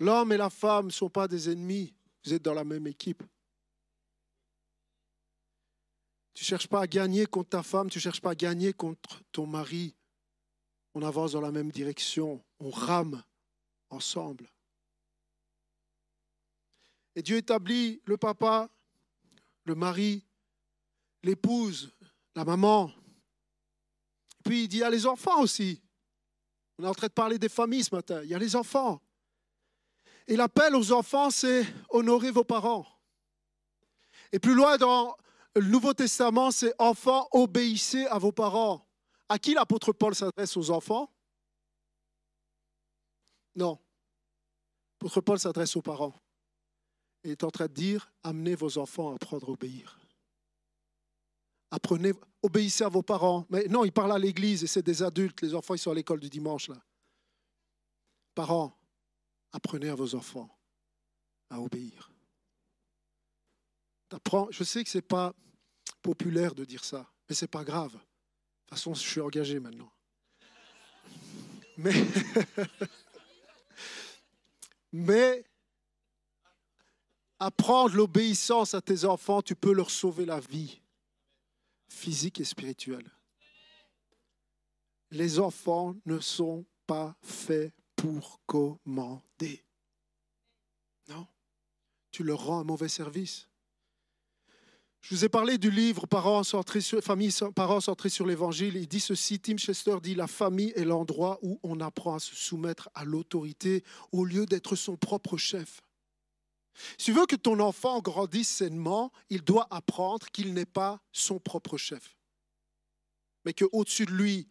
L'homme 0.00 0.32
et 0.32 0.36
la 0.36 0.50
femme 0.50 0.86
ne 0.86 0.92
sont 0.92 1.10
pas 1.10 1.28
des 1.28 1.50
ennemis. 1.50 1.94
Vous 2.24 2.32
êtes 2.32 2.42
dans 2.42 2.54
la 2.54 2.64
même 2.64 2.86
équipe. 2.86 3.22
Tu 6.34 6.42
ne 6.42 6.46
cherches 6.46 6.66
pas 6.66 6.82
à 6.82 6.86
gagner 6.86 7.26
contre 7.26 7.50
ta 7.50 7.62
femme, 7.62 7.88
tu 7.88 7.98
ne 7.98 8.02
cherches 8.02 8.20
pas 8.20 8.30
à 8.30 8.34
gagner 8.34 8.72
contre 8.72 9.22
ton 9.30 9.46
mari. 9.46 9.94
On 10.94 11.02
avance 11.02 11.32
dans 11.32 11.40
la 11.40 11.52
même 11.52 11.70
direction, 11.70 12.44
on 12.58 12.70
rame 12.70 13.22
ensemble. 13.90 14.50
Et 17.14 17.22
Dieu 17.22 17.36
établit 17.36 18.00
le 18.04 18.16
papa, 18.16 18.68
le 19.64 19.74
mari, 19.76 20.24
l'épouse, 21.22 21.92
la 22.34 22.44
maman. 22.44 22.92
Puis 24.44 24.64
il 24.64 24.68
dit, 24.68 24.78
il 24.78 24.80
y 24.80 24.84
a 24.84 24.90
les 24.90 25.06
enfants 25.06 25.40
aussi. 25.40 25.80
On 26.78 26.84
est 26.84 26.88
en 26.88 26.94
train 26.94 27.06
de 27.06 27.12
parler 27.12 27.38
des 27.38 27.48
familles 27.48 27.84
ce 27.84 27.94
matin. 27.94 28.20
Il 28.24 28.30
y 28.30 28.34
a 28.34 28.38
les 28.38 28.56
enfants. 28.56 29.00
Et 30.26 30.36
l'appel 30.36 30.74
aux 30.74 30.92
enfants, 30.92 31.30
c'est 31.30 31.64
honorer 31.90 32.30
vos 32.30 32.44
parents. 32.44 32.86
Et 34.32 34.38
plus 34.38 34.54
loin 34.54 34.76
dans 34.76 35.16
le 35.56 35.68
Nouveau 35.68 35.94
Testament, 35.94 36.50
c'est 36.50 36.74
enfants, 36.78 37.28
obéissez 37.32 38.06
à 38.06 38.18
vos 38.18 38.32
parents. 38.32 38.86
À 39.28 39.38
qui 39.38 39.54
l'apôtre 39.54 39.92
Paul 39.92 40.14
s'adresse? 40.14 40.56
Aux 40.56 40.70
enfants? 40.70 41.10
Non. 43.54 43.78
L'apôtre 44.94 45.20
Paul 45.20 45.38
s'adresse 45.38 45.76
aux 45.76 45.82
parents. 45.82 46.14
Il 47.22 47.30
est 47.30 47.44
en 47.44 47.50
train 47.50 47.66
de 47.66 47.72
dire 47.72 48.12
amenez 48.22 48.54
vos 48.54 48.78
enfants 48.78 49.12
à 49.12 49.14
apprendre 49.14 49.48
à 49.48 49.52
obéir. 49.52 49.98
Apprenez, 51.70 52.12
obéissez 52.42 52.84
à 52.84 52.88
vos 52.88 53.02
parents. 53.02 53.46
Mais 53.48 53.64
non, 53.64 53.84
il 53.84 53.92
parle 53.92 54.12
à 54.12 54.18
l'église 54.18 54.62
et 54.62 54.66
c'est 54.66 54.82
des 54.82 55.02
adultes. 55.02 55.40
Les 55.40 55.54
enfants, 55.54 55.74
ils 55.74 55.78
sont 55.78 55.90
à 55.90 55.94
l'école 55.94 56.20
du 56.20 56.28
dimanche 56.28 56.68
là. 56.68 56.76
Parents, 58.34 58.76
apprenez 59.52 59.88
à 59.88 59.94
vos 59.94 60.14
enfants 60.14 60.50
à 61.50 61.60
obéir. 61.60 62.13
Je 64.50 64.64
sais 64.64 64.84
que 64.84 64.90
ce 64.90 64.98
n'est 64.98 65.02
pas 65.02 65.34
populaire 66.02 66.54
de 66.54 66.64
dire 66.64 66.84
ça, 66.84 67.10
mais 67.28 67.34
ce 67.34 67.44
n'est 67.44 67.48
pas 67.48 67.64
grave. 67.64 67.92
De 67.92 67.98
toute 67.98 68.70
façon, 68.70 68.94
je 68.94 69.00
suis 69.00 69.20
engagé 69.20 69.60
maintenant. 69.60 69.90
Mais, 71.76 71.92
mais 74.92 75.44
apprendre 77.38 77.96
l'obéissance 77.96 78.74
à 78.74 78.80
tes 78.80 79.04
enfants, 79.04 79.42
tu 79.42 79.54
peux 79.54 79.72
leur 79.72 79.90
sauver 79.90 80.24
la 80.24 80.40
vie 80.40 80.80
physique 81.88 82.40
et 82.40 82.44
spirituelle. 82.44 83.10
Les 85.10 85.38
enfants 85.38 85.94
ne 86.06 86.18
sont 86.20 86.64
pas 86.86 87.16
faits 87.22 87.72
pour 87.96 88.40
commander. 88.46 89.64
Non, 91.08 91.26
tu 92.10 92.24
leur 92.24 92.44
rends 92.44 92.60
un 92.60 92.64
mauvais 92.64 92.88
service. 92.88 93.48
Je 95.04 95.14
vous 95.14 95.24
ai 95.26 95.28
parlé 95.28 95.58
du 95.58 95.70
livre 95.70 96.06
Parents 96.06 96.42
centrés 96.44 96.80
sur, 96.80 96.98
Parents 97.52 97.80
sur 98.08 98.26
l'Évangile. 98.26 98.76
Il 98.76 98.88
dit 98.88 99.00
ceci, 99.00 99.38
Tim 99.38 99.58
Chester 99.58 99.96
dit, 100.02 100.14
la 100.14 100.26
famille 100.26 100.72
est 100.76 100.86
l'endroit 100.86 101.38
où 101.42 101.60
on 101.62 101.80
apprend 101.80 102.14
à 102.14 102.18
se 102.18 102.34
soumettre 102.34 102.88
à 102.94 103.04
l'autorité 103.04 103.84
au 104.12 104.24
lieu 104.24 104.46
d'être 104.46 104.76
son 104.76 104.96
propre 104.96 105.36
chef. 105.36 105.82
Si 106.96 107.04
tu 107.04 107.12
veux 107.12 107.26
que 107.26 107.36
ton 107.36 107.60
enfant 107.60 108.00
grandisse 108.00 108.48
sainement, 108.48 109.12
il 109.28 109.42
doit 109.42 109.66
apprendre 109.70 110.26
qu'il 110.30 110.54
n'est 110.54 110.64
pas 110.64 111.02
son 111.12 111.38
propre 111.38 111.76
chef, 111.76 112.16
mais 113.44 113.52
qu'au-dessus 113.52 114.06
de 114.06 114.12
lui, 114.12 114.48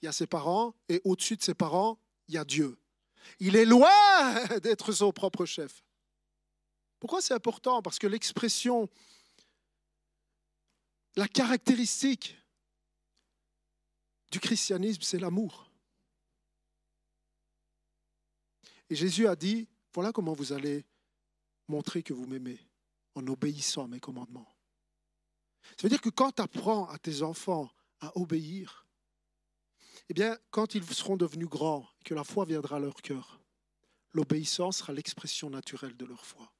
il 0.00 0.06
y 0.06 0.08
a 0.08 0.12
ses 0.12 0.26
parents, 0.26 0.74
et 0.88 1.02
au-dessus 1.04 1.36
de 1.36 1.42
ses 1.42 1.52
parents, 1.52 1.98
il 2.26 2.36
y 2.36 2.38
a 2.38 2.44
Dieu. 2.46 2.78
Il 3.38 3.54
est 3.54 3.66
loin 3.66 3.90
d'être 4.62 4.92
son 4.92 5.12
propre 5.12 5.44
chef. 5.44 5.84
Pourquoi 7.00 7.20
c'est 7.20 7.34
important? 7.34 7.82
Parce 7.82 7.98
que 7.98 8.06
l'expression 8.06 8.88
la 11.16 11.28
caractéristique 11.28 12.36
du 14.30 14.40
christianisme, 14.40 15.02
c'est 15.02 15.18
l'amour. 15.18 15.70
Et 18.88 18.94
Jésus 18.94 19.26
a 19.26 19.36
dit, 19.36 19.68
voilà 19.94 20.12
comment 20.12 20.32
vous 20.32 20.52
allez 20.52 20.84
montrer 21.68 22.02
que 22.02 22.12
vous 22.12 22.26
m'aimez, 22.26 22.58
en 23.14 23.26
obéissant 23.26 23.84
à 23.84 23.88
mes 23.88 24.00
commandements. 24.00 24.48
Ça 25.62 25.82
veut 25.82 25.88
dire 25.88 26.00
que 26.00 26.10
quand 26.10 26.32
tu 26.32 26.42
apprends 26.42 26.88
à 26.88 26.98
tes 26.98 27.22
enfants 27.22 27.70
à 28.00 28.16
obéir, 28.16 28.86
eh 30.08 30.14
bien, 30.14 30.36
quand 30.50 30.74
ils 30.74 30.84
seront 30.92 31.16
devenus 31.16 31.48
grands 31.48 31.88
que 32.04 32.14
la 32.14 32.24
foi 32.24 32.44
viendra 32.44 32.76
à 32.76 32.80
leur 32.80 33.00
cœur, 33.02 33.40
l'obéissance 34.12 34.78
sera 34.78 34.92
l'expression 34.92 35.50
naturelle 35.50 35.96
de 35.96 36.04
leur 36.04 36.24
foi. 36.24 36.52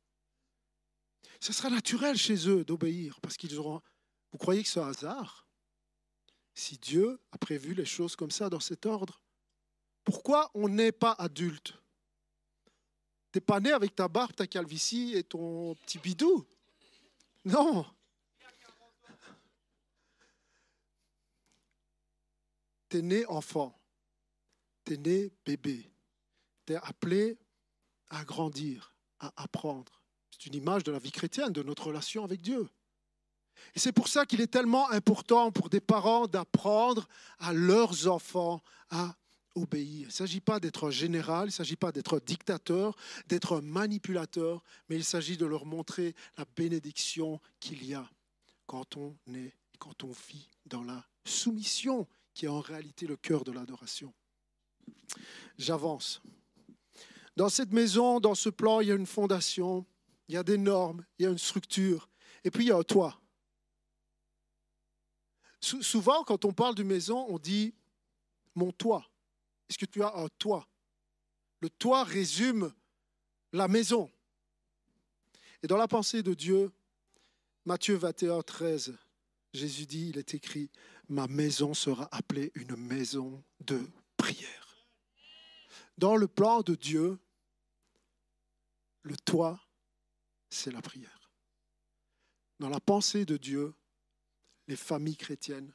Ce 1.40 1.52
sera 1.52 1.70
naturel 1.70 2.16
chez 2.16 2.48
eux 2.48 2.64
d'obéir 2.64 3.20
parce 3.20 3.36
qu'ils 3.36 3.58
auront 3.58 3.80
vous 4.32 4.38
croyez 4.38 4.62
que 4.62 4.68
c'est 4.68 4.80
un 4.80 4.88
hasard 4.88 5.46
Si 6.54 6.78
Dieu 6.78 7.20
a 7.32 7.38
prévu 7.38 7.74
les 7.74 7.84
choses 7.84 8.16
comme 8.16 8.30
ça 8.30 8.48
dans 8.48 8.60
cet 8.60 8.86
ordre, 8.86 9.20
pourquoi 10.04 10.50
on 10.54 10.68
n'est 10.68 10.92
pas 10.92 11.12
adulte? 11.12 11.74
T'es 13.32 13.40
pas 13.40 13.60
né 13.60 13.70
avec 13.70 13.94
ta 13.94 14.08
barbe, 14.08 14.34
ta 14.34 14.46
calvitie 14.46 15.14
et 15.14 15.22
ton 15.22 15.74
petit 15.76 15.98
bidou? 15.98 16.46
Non. 17.44 17.86
T'es 22.88 23.02
né 23.02 23.24
enfant, 23.26 23.80
t'es 24.82 24.96
né 24.96 25.30
bébé, 25.44 25.88
t'es 26.66 26.74
appelé 26.74 27.38
à 28.08 28.24
grandir, 28.24 28.96
à 29.20 29.32
apprendre. 29.40 30.02
C'est 30.32 30.46
une 30.46 30.56
image 30.56 30.82
de 30.82 30.90
la 30.90 30.98
vie 30.98 31.12
chrétienne, 31.12 31.52
de 31.52 31.62
notre 31.62 31.86
relation 31.86 32.24
avec 32.24 32.40
Dieu. 32.40 32.68
Et 33.74 33.78
c'est 33.78 33.92
pour 33.92 34.08
ça 34.08 34.26
qu'il 34.26 34.40
est 34.40 34.46
tellement 34.46 34.90
important 34.90 35.52
pour 35.52 35.68
des 35.68 35.80
parents 35.80 36.26
d'apprendre 36.26 37.08
à 37.38 37.52
leurs 37.52 38.08
enfants 38.08 38.62
à 38.90 39.14
obéir. 39.54 40.02
Il 40.02 40.06
ne 40.06 40.12
s'agit 40.12 40.40
pas 40.40 40.60
d'être 40.60 40.90
général, 40.90 41.44
il 41.44 41.48
ne 41.48 41.52
s'agit 41.52 41.76
pas 41.76 41.92
d'être 41.92 42.20
dictateur, 42.20 42.96
d'être 43.26 43.60
manipulateur, 43.60 44.62
mais 44.88 44.96
il 44.96 45.04
s'agit 45.04 45.36
de 45.36 45.46
leur 45.46 45.66
montrer 45.66 46.14
la 46.36 46.44
bénédiction 46.56 47.40
qu'il 47.58 47.84
y 47.84 47.94
a 47.94 48.08
quand 48.66 48.96
on 48.96 49.16
est, 49.34 49.54
quand 49.78 50.04
on 50.04 50.12
vit 50.28 50.48
dans 50.66 50.82
la 50.82 51.04
soumission, 51.24 52.06
qui 52.34 52.46
est 52.46 52.48
en 52.48 52.60
réalité 52.60 53.06
le 53.06 53.16
cœur 53.16 53.44
de 53.44 53.52
l'adoration. 53.52 54.12
J'avance. 55.58 56.22
Dans 57.36 57.48
cette 57.48 57.72
maison, 57.72 58.20
dans 58.20 58.34
ce 58.34 58.48
plan, 58.48 58.80
il 58.80 58.88
y 58.88 58.92
a 58.92 58.94
une 58.94 59.06
fondation, 59.06 59.86
il 60.28 60.34
y 60.34 60.38
a 60.38 60.42
des 60.42 60.58
normes, 60.58 61.04
il 61.18 61.24
y 61.24 61.26
a 61.26 61.30
une 61.30 61.38
structure, 61.38 62.08
et 62.44 62.50
puis 62.50 62.64
il 62.64 62.68
y 62.68 62.72
a 62.72 62.76
un 62.76 62.82
toit 62.82 63.19
souvent, 65.60 66.24
quand 66.24 66.44
on 66.44 66.52
parle 66.52 66.74
de 66.74 66.82
maison, 66.82 67.26
on 67.28 67.38
dit 67.38 67.74
mon 68.54 68.72
toit. 68.72 69.08
Est-ce 69.68 69.78
que 69.78 69.86
tu 69.86 70.02
as 70.02 70.14
un 70.16 70.28
toit? 70.38 70.66
Le 71.60 71.70
toit 71.70 72.04
résume 72.04 72.72
la 73.52 73.68
maison. 73.68 74.10
Et 75.62 75.66
dans 75.66 75.76
la 75.76 75.88
pensée 75.88 76.22
de 76.22 76.34
Dieu, 76.34 76.72
Matthieu 77.66 77.96
21, 77.96 78.42
13, 78.42 78.96
Jésus 79.52 79.86
dit, 79.86 80.08
il 80.08 80.18
est 80.18 80.34
écrit, 80.34 80.70
ma 81.08 81.26
maison 81.26 81.74
sera 81.74 82.08
appelée 82.12 82.50
une 82.54 82.76
maison 82.76 83.42
de 83.60 83.80
prière. 84.16 84.86
Dans 85.98 86.16
le 86.16 86.26
plan 86.26 86.62
de 86.62 86.74
Dieu, 86.74 87.18
le 89.02 89.16
toit, 89.16 89.60
c'est 90.48 90.70
la 90.70 90.80
prière. 90.80 91.30
Dans 92.58 92.68
la 92.68 92.80
pensée 92.80 93.24
de 93.24 93.36
Dieu, 93.36 93.74
les 94.70 94.76
familles 94.76 95.16
chrétiennes 95.16 95.72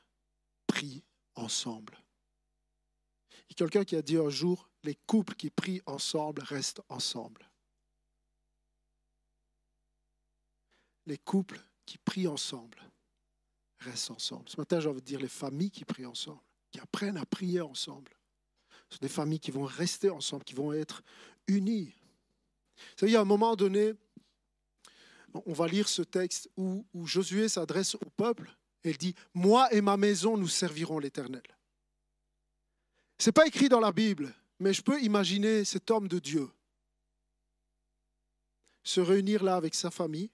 prient 0.67 1.03
ensemble. 1.35 2.01
Il 3.49 3.51
y 3.51 3.53
a 3.53 3.55
quelqu'un 3.55 3.83
qui 3.83 3.97
a 3.97 4.01
dit 4.01 4.15
un 4.15 4.29
jour, 4.29 4.69
les 4.83 4.95
couples 4.95 5.35
qui 5.35 5.49
prient 5.49 5.81
ensemble 5.85 6.41
restent 6.43 6.81
ensemble. 6.87 7.51
Les 11.05 11.17
couples 11.17 11.61
qui 11.85 11.97
prient 11.97 12.29
ensemble 12.29 12.81
restent 13.79 14.11
ensemble. 14.11 14.47
Ce 14.47 14.55
matin, 14.55 14.79
j'ai 14.79 14.87
envie 14.87 15.01
de 15.01 15.05
dire 15.05 15.19
les 15.19 15.27
familles 15.27 15.71
qui 15.71 15.83
prient 15.83 16.05
ensemble, 16.05 16.41
qui 16.71 16.79
apprennent 16.79 17.17
à 17.17 17.25
prier 17.25 17.59
ensemble. 17.59 18.13
Ce 18.89 18.95
sont 18.95 19.01
des 19.01 19.09
familles 19.09 19.41
qui 19.41 19.51
vont 19.51 19.65
rester 19.65 20.09
ensemble, 20.09 20.45
qui 20.45 20.53
vont 20.53 20.71
être 20.71 21.03
unies. 21.47 21.93
Vous 22.77 22.99
savez, 23.01 23.11
il 23.11 23.15
y 23.15 23.17
a 23.17 23.21
un 23.21 23.25
moment 23.25 23.57
donné, 23.57 23.93
on 25.33 25.53
va 25.53 25.67
lire 25.67 25.89
ce 25.89 26.01
texte 26.01 26.49
où 26.55 26.85
Josué 27.05 27.49
s'adresse 27.49 27.95
au 27.95 28.09
peuple 28.15 28.55
elle 28.89 28.97
dit, 28.97 29.15
moi 29.33 29.71
et 29.73 29.81
ma 29.81 29.97
maison, 29.97 30.37
nous 30.37 30.47
servirons 30.47 30.99
l'Éternel. 30.99 31.43
Ce 33.17 33.29
n'est 33.29 33.33
pas 33.33 33.47
écrit 33.47 33.69
dans 33.69 33.79
la 33.79 33.91
Bible, 33.91 34.33
mais 34.59 34.73
je 34.73 34.81
peux 34.81 35.01
imaginer 35.01 35.65
cet 35.65 35.89
homme 35.91 36.07
de 36.07 36.19
Dieu 36.19 36.49
se 38.83 39.01
réunir 39.01 39.43
là 39.43 39.55
avec 39.55 39.73
sa 39.73 39.89
famille 39.89 40.29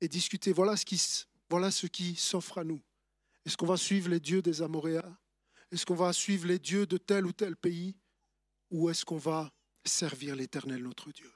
et 0.00 0.08
discuter, 0.08 0.52
voilà 0.52 0.76
ce 0.76 0.84
qui, 0.84 1.00
voilà 1.48 1.70
qui 1.70 2.14
s'offre 2.16 2.58
à 2.58 2.64
nous. 2.64 2.82
Est-ce 3.46 3.56
qu'on 3.56 3.66
va 3.66 3.76
suivre 3.76 4.10
les 4.10 4.20
dieux 4.20 4.42
des 4.42 4.62
Amoréas 4.62 5.10
Est-ce 5.70 5.86
qu'on 5.86 5.94
va 5.94 6.12
suivre 6.12 6.46
les 6.46 6.58
dieux 6.58 6.86
de 6.86 6.98
tel 6.98 7.24
ou 7.24 7.32
tel 7.32 7.56
pays? 7.56 7.96
Ou 8.70 8.90
est-ce 8.90 9.04
qu'on 9.04 9.16
va 9.16 9.50
servir 9.84 10.36
l'Éternel, 10.36 10.82
notre 10.82 11.10
Dieu? 11.12 11.32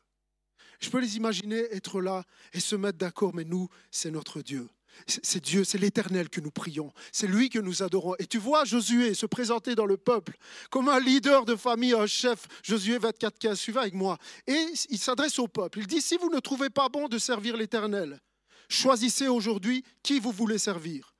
Je 0.80 0.90
peux 0.90 1.00
les 1.00 1.16
imaginer 1.16 1.58
être 1.74 2.00
là 2.00 2.24
et 2.52 2.60
se 2.60 2.76
mettre 2.76 2.98
d'accord, 2.98 3.34
mais 3.34 3.44
nous, 3.44 3.68
c'est 3.90 4.10
notre 4.10 4.42
Dieu. 4.42 4.68
C'est 5.06 5.44
Dieu, 5.44 5.62
c'est 5.64 5.78
l'Éternel 5.78 6.30
que 6.30 6.40
nous 6.40 6.50
prions. 6.50 6.92
C'est 7.12 7.26
lui 7.26 7.50
que 7.50 7.58
nous 7.58 7.82
adorons. 7.82 8.14
Et 8.18 8.26
tu 8.26 8.38
vois 8.38 8.64
Josué 8.64 9.14
se 9.14 9.26
présenter 9.26 9.74
dans 9.74 9.86
le 9.86 9.96
peuple 9.96 10.36
comme 10.70 10.88
un 10.88 10.98
leader 10.98 11.44
de 11.44 11.54
famille, 11.54 11.92
un 11.92 12.06
chef. 12.06 12.46
Josué 12.62 12.98
24, 12.98 13.38
15, 13.38 13.58
suivez 13.58 13.80
avec 13.80 13.94
moi. 13.94 14.18
Et 14.46 14.66
il 14.88 14.98
s'adresse 14.98 15.38
au 15.38 15.48
peuple. 15.48 15.80
Il 15.80 15.86
dit, 15.86 16.00
si 16.00 16.16
vous 16.16 16.30
ne 16.30 16.40
trouvez 16.40 16.70
pas 16.70 16.88
bon 16.88 17.08
de 17.08 17.18
servir 17.18 17.56
l'Éternel, 17.56 18.20
choisissez 18.68 19.28
aujourd'hui 19.28 19.84
qui 20.02 20.18
vous 20.18 20.32
voulez 20.32 20.58
servir. 20.58 21.14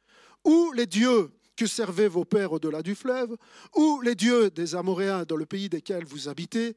Ou 0.44 0.72
les 0.72 0.86
dieux 0.86 1.30
que 1.56 1.66
servaient 1.66 2.08
vos 2.08 2.24
pères 2.24 2.52
au-delà 2.52 2.82
du 2.82 2.94
fleuve, 2.94 3.36
ou 3.74 4.00
les 4.02 4.14
dieux 4.14 4.50
des 4.50 4.74
Amoréens 4.74 5.24
dans 5.24 5.36
le 5.36 5.46
pays 5.46 5.68
desquels 5.68 6.04
vous 6.04 6.28
habitez. 6.28 6.76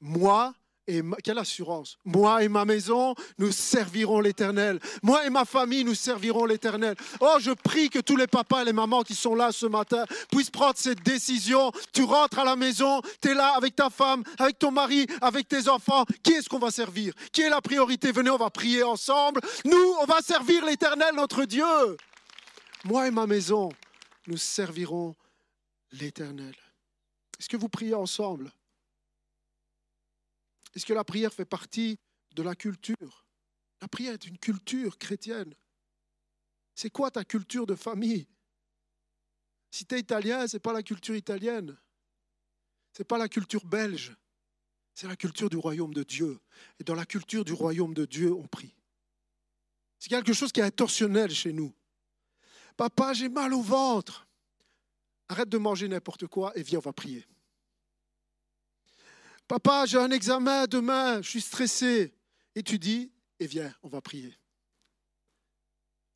Moi, 0.00 0.54
et 0.86 1.02
quelle 1.24 1.38
assurance? 1.38 1.98
Moi 2.04 2.44
et 2.44 2.48
ma 2.48 2.64
maison, 2.64 3.14
nous 3.38 3.50
servirons 3.50 4.20
l'Éternel. 4.20 4.78
Moi 5.02 5.26
et 5.26 5.30
ma 5.30 5.44
famille, 5.44 5.84
nous 5.84 5.94
servirons 5.94 6.44
l'Éternel. 6.44 6.94
Oh, 7.20 7.36
je 7.40 7.50
prie 7.50 7.90
que 7.90 7.98
tous 7.98 8.16
les 8.16 8.26
papas 8.26 8.62
et 8.62 8.64
les 8.66 8.72
mamans 8.72 9.02
qui 9.02 9.14
sont 9.14 9.34
là 9.34 9.52
ce 9.52 9.66
matin 9.66 10.04
puissent 10.30 10.50
prendre 10.50 10.76
cette 10.76 11.02
décision. 11.02 11.72
Tu 11.92 12.04
rentres 12.04 12.38
à 12.38 12.44
la 12.44 12.56
maison, 12.56 13.00
tu 13.20 13.30
es 13.30 13.34
là 13.34 13.54
avec 13.56 13.74
ta 13.74 13.90
femme, 13.90 14.22
avec 14.38 14.58
ton 14.58 14.70
mari, 14.70 15.06
avec 15.20 15.48
tes 15.48 15.68
enfants. 15.68 16.04
Qui 16.22 16.34
est-ce 16.34 16.48
qu'on 16.48 16.58
va 16.58 16.70
servir? 16.70 17.14
Qui 17.32 17.42
est 17.42 17.50
la 17.50 17.60
priorité? 17.60 18.12
Venez, 18.12 18.30
on 18.30 18.36
va 18.36 18.50
prier 18.50 18.82
ensemble. 18.82 19.40
Nous, 19.64 19.94
on 20.00 20.04
va 20.04 20.20
servir 20.20 20.64
l'Éternel, 20.64 21.14
notre 21.14 21.44
Dieu. 21.44 21.96
Moi 22.84 23.08
et 23.08 23.10
ma 23.10 23.26
maison, 23.26 23.70
nous 24.28 24.36
servirons 24.36 25.16
l'Éternel. 25.92 26.54
Est-ce 27.38 27.48
que 27.48 27.56
vous 27.56 27.68
priez 27.68 27.94
ensemble? 27.94 28.50
Est-ce 30.76 30.84
que 30.84 30.92
la 30.92 31.04
prière 31.04 31.32
fait 31.32 31.46
partie 31.46 31.98
de 32.34 32.42
la 32.42 32.54
culture? 32.54 33.26
La 33.80 33.88
prière 33.88 34.12
est 34.12 34.26
une 34.26 34.36
culture 34.36 34.98
chrétienne. 34.98 35.54
C'est 36.74 36.90
quoi 36.90 37.10
ta 37.10 37.24
culture 37.24 37.66
de 37.66 37.74
famille? 37.74 38.28
Si 39.70 39.86
tu 39.86 39.94
es 39.94 40.00
italien, 40.00 40.46
ce 40.46 40.56
n'est 40.56 40.60
pas 40.60 40.74
la 40.74 40.82
culture 40.82 41.16
italienne. 41.16 41.76
Ce 42.92 43.00
n'est 43.00 43.06
pas 43.06 43.16
la 43.16 43.28
culture 43.28 43.64
belge. 43.64 44.14
C'est 44.94 45.08
la 45.08 45.16
culture 45.16 45.48
du 45.48 45.56
royaume 45.56 45.94
de 45.94 46.02
Dieu. 46.02 46.38
Et 46.78 46.84
dans 46.84 46.94
la 46.94 47.06
culture 47.06 47.44
du 47.44 47.54
royaume 47.54 47.94
de 47.94 48.04
Dieu, 48.04 48.32
on 48.34 48.46
prie. 48.46 48.74
C'est 49.98 50.10
quelque 50.10 50.34
chose 50.34 50.52
qui 50.52 50.60
est 50.60 50.64
intentionnel 50.64 51.30
chez 51.30 51.54
nous. 51.54 51.74
Papa, 52.76 53.14
j'ai 53.14 53.30
mal 53.30 53.54
au 53.54 53.62
ventre. 53.62 54.26
Arrête 55.28 55.48
de 55.48 55.58
manger 55.58 55.88
n'importe 55.88 56.26
quoi 56.26 56.56
et 56.56 56.62
viens, 56.62 56.78
on 56.78 56.82
va 56.82 56.92
prier. 56.92 57.26
Papa, 59.48 59.86
j'ai 59.86 59.98
un 59.98 60.10
examen 60.10 60.66
demain, 60.66 61.22
je 61.22 61.30
suis 61.30 61.40
stressé. 61.40 62.14
Et 62.54 62.62
tu 62.62 62.78
dis, 62.78 63.12
et 63.38 63.46
viens, 63.46 63.72
on 63.82 63.88
va 63.88 64.00
prier. 64.00 64.36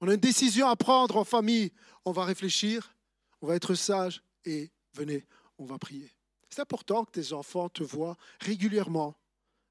On 0.00 0.08
a 0.08 0.14
une 0.14 0.20
décision 0.20 0.68
à 0.68 0.76
prendre 0.76 1.16
en 1.16 1.24
famille. 1.24 1.72
On 2.04 2.12
va 2.12 2.24
réfléchir, 2.24 2.94
on 3.42 3.46
va 3.46 3.56
être 3.56 3.74
sage 3.74 4.22
et 4.44 4.70
venez, 4.94 5.26
on 5.58 5.64
va 5.64 5.78
prier. 5.78 6.10
C'est 6.48 6.60
important 6.60 7.04
que 7.04 7.12
tes 7.12 7.32
enfants 7.32 7.68
te 7.68 7.82
voient 7.82 8.16
régulièrement 8.40 9.14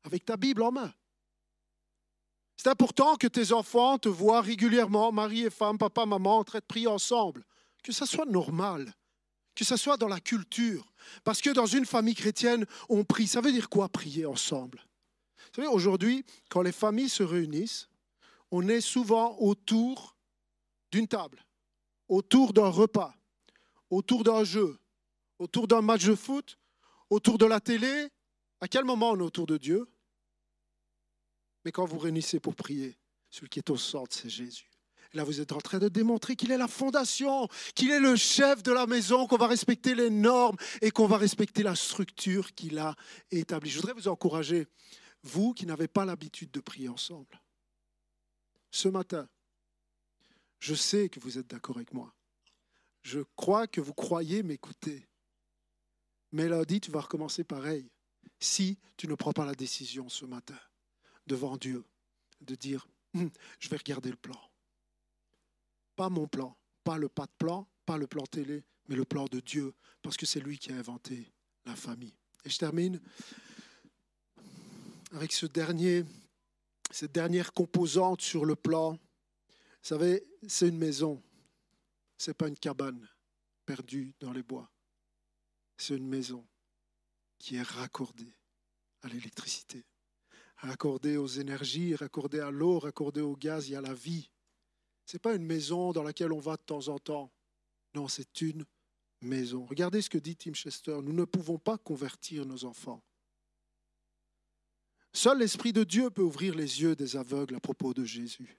avec 0.04 0.26
ta 0.26 0.38
Bible 0.38 0.62
en 0.62 0.72
main. 0.72 0.93
C'est 2.56 2.69
important 2.69 3.15
que 3.15 3.28
tes 3.28 3.52
enfants 3.52 3.98
te 3.98 4.10
voient 4.10 4.41
régulièrement, 4.41 5.12
mari 5.12 5.45
et 5.45 5.50
femme, 5.50 5.78
papa, 5.78 6.06
maman, 6.06 6.39
en 6.39 6.43
train 6.43 6.60
de 6.60 6.65
prier 6.65 6.88
ensemble. 6.88 7.45
Que 7.84 7.91
ça 7.91 8.06
soit 8.06 8.26
normal, 8.26 8.93
que 9.60 9.65
ça 9.65 9.78
soit 9.78 9.98
dans 9.98 10.08
la 10.08 10.19
culture. 10.19 10.91
Parce 11.24 11.41
que 11.41 11.50
dans 11.50 11.65
une 11.65 11.86
famille 11.86 12.15
chrétienne, 12.15 12.65
on 12.88 13.04
prie. 13.04 13.28
Ça 13.28 13.41
veut 13.41 13.52
dire 13.52 13.69
quoi 13.69 13.89
prier 13.89 14.26
ensemble? 14.26 14.86
Vous 15.38 15.56
savez, 15.56 15.67
aujourd'hui, 15.67 16.26
quand 16.50 16.62
les 16.62 16.72
familles 16.72 17.10
se 17.10 17.24
réunissent, 17.24 17.89
on 18.52 18.67
est 18.67 18.82
souvent 18.82 19.38
autour 19.39 20.15
d'une 20.91 21.08
table, 21.08 21.45
autour 22.08 22.54
d'un 22.54 22.69
repas, 22.69 23.13
autour 23.89 24.24
d'un 24.24 24.43
jeu, 24.43 24.80
autour 25.38 25.67
d'un 25.67 25.82
match 25.82 26.06
de 26.06 26.15
foot, 26.15 26.58
autour 27.10 27.38
de 27.38 27.45
la 27.45 27.60
télé. 27.60 28.10
À 28.62 28.67
quel 28.67 28.86
moment 28.86 29.12
on 29.12 29.19
est 29.19 29.24
autour 29.24 29.45
de 29.45 29.58
Dieu? 29.58 29.88
Mais 31.65 31.72
quand 31.72 31.86
vous 31.86 32.00
réunissez 32.00 32.39
pour 32.39 32.56
prier, 32.56 32.98
celui 33.30 33.50
qui 33.50 33.60
est 33.60 33.69
au 33.69 33.78
centre, 33.78 34.15
c'est 34.15 34.30
Jésus. 34.30 34.68
Là, 35.13 35.24
vous 35.24 35.41
êtes 35.41 35.52
en 35.52 35.58
train 35.58 35.80
de 35.80 35.88
démontrer 35.88 36.36
qu'il 36.36 36.52
est 36.52 36.58
la 36.58 36.67
fondation, 36.67 37.48
qu'il 37.74 37.89
est 37.89 38.00
le 38.00 38.15
chef 38.15 38.62
de 38.62 38.72
la 38.72 38.86
maison, 38.86 39.26
qu'on 39.26 39.38
va 39.38 39.48
respecter 39.48 39.95
les 39.95 40.12
normes 40.12 40.58
et 40.82 40.91
qu'on 40.91 41.08
va 41.08 41.17
respecter 41.17 41.63
la 41.63 41.76
structure 41.76 42.54
qu'il 42.54 42.78
a 42.78 42.95
établie. 43.32 43.72
Je 43.72 43.78
voudrais 43.78 43.93
vous 43.93 44.08
encourager, 44.08 44.67
vous 45.24 45.54
qui 45.54 45.65
n'avez 45.65 45.88
pas 45.88 46.06
l'habitude 46.06 46.52
de 46.52 46.60
prier 46.60 46.89
ensemble, 46.89 47.41
ce 48.72 48.88
matin, 48.88 49.28
je 50.60 50.76
sais 50.76 51.10
que 51.10 51.19
vous 51.19 51.38
êtes 51.38 51.48
d'accord 51.48 51.78
avec 51.78 51.93
moi. 51.93 52.13
Je 53.02 53.22
crois 53.36 53.65
que 53.65 53.82
vous 53.82 53.93
croyez 53.93 54.43
m'écouter. 54.43 55.08
Mais 56.32 56.48
tu 56.65 56.91
vas 56.91 57.02
recommencer 57.02 57.43
pareil 57.43 57.89
si 58.39 58.78
tu 58.98 59.08
ne 59.08 59.15
prends 59.15 59.34
pas 59.34 59.45
la 59.45 59.56
décision 59.56 60.08
ce 60.10 60.26
matin 60.26 60.60
devant 61.26 61.58
Dieu 61.58 61.84
de 62.41 62.56
dire 62.56 62.88
hum, 63.15 63.32
je 63.60 63.69
vais 63.69 63.78
regarder 63.78 64.12
le 64.12 64.15
plan. 64.15 64.39
Pas 65.99 66.07
mon 66.07 66.27
plan, 66.27 66.55
pas 66.85 66.97
le 66.97 67.09
pas 67.09 67.25
de 67.25 67.31
plan, 67.38 67.67
pas 67.85 67.97
le 67.97 68.07
plan 68.07 68.25
télé, 68.25 68.63
mais 68.88 68.95
le 68.95 69.03
plan 69.03 69.25
de 69.25 69.41
Dieu, 69.41 69.73
parce 70.01 70.15
que 70.15 70.25
c'est 70.25 70.39
lui 70.39 70.57
qui 70.57 70.71
a 70.71 70.75
inventé 70.77 71.29
la 71.65 71.75
famille. 71.75 72.15
Et 72.45 72.49
je 72.49 72.57
termine 72.57 73.01
avec 75.12 75.33
ce 75.33 75.45
dernier, 75.45 76.05
cette 76.89 77.12
dernière 77.12 77.51
composante 77.51 78.21
sur 78.21 78.45
le 78.45 78.55
plan. 78.55 78.93
Vous 78.93 78.99
savez, 79.81 80.25
c'est 80.47 80.69
une 80.69 80.77
maison, 80.77 81.21
ce 82.17 82.29
n'est 82.29 82.35
pas 82.35 82.47
une 82.47 82.57
cabane 82.57 83.05
perdue 83.65 84.13
dans 84.21 84.31
les 84.31 84.43
bois 84.43 84.71
c'est 85.79 85.95
une 85.95 86.07
maison 86.07 86.45
qui 87.38 87.55
est 87.55 87.62
raccordée 87.62 88.35
à 89.01 89.07
l'électricité, 89.07 89.85
raccordée 90.57 91.15
aux 91.15 91.27
énergies, 91.27 91.95
raccordée 91.95 92.41
à 92.41 92.51
l'eau, 92.51 92.79
raccordée 92.79 93.21
au 93.21 93.35
gaz 93.35 93.71
et 93.71 93.75
à 93.77 93.81
la 93.81 93.93
vie. 93.93 94.29
Ce 95.10 95.15
n'est 95.15 95.22
pas 95.22 95.34
une 95.34 95.45
maison 95.45 95.91
dans 95.91 96.04
laquelle 96.04 96.32
on 96.32 96.39
va 96.39 96.56
de 96.56 96.62
temps 96.62 96.88
en 96.88 97.00
temps. 97.00 97.32
Non, 97.95 98.08
c'est 98.08 98.41
une 98.41 98.63
maison. 99.22 99.65
Regardez 99.65 100.04
ce 100.04 100.10
que 100.12 100.19
dit 100.19 100.36
Tim 100.36 100.54
Chester. 100.54 101.00
Nous 101.02 101.13
ne 101.13 101.26
pouvons 101.26 101.58
pas 101.58 101.80
convertir 101.80 102.45
nos 102.45 102.63
enfants. 102.63 103.02
Seul 105.12 105.39
l'Esprit 105.39 105.74
de 105.74 105.84
Dieu 105.84 106.12
peut 106.12 106.22
ouvrir 106.22 106.54
les 106.54 106.84
yeux 106.84 106.95
des 106.95 107.15
aveugles 107.15 107.56
à 107.56 107.60
propos 107.60 107.95
de 107.95 108.06
Jésus. 108.06 108.56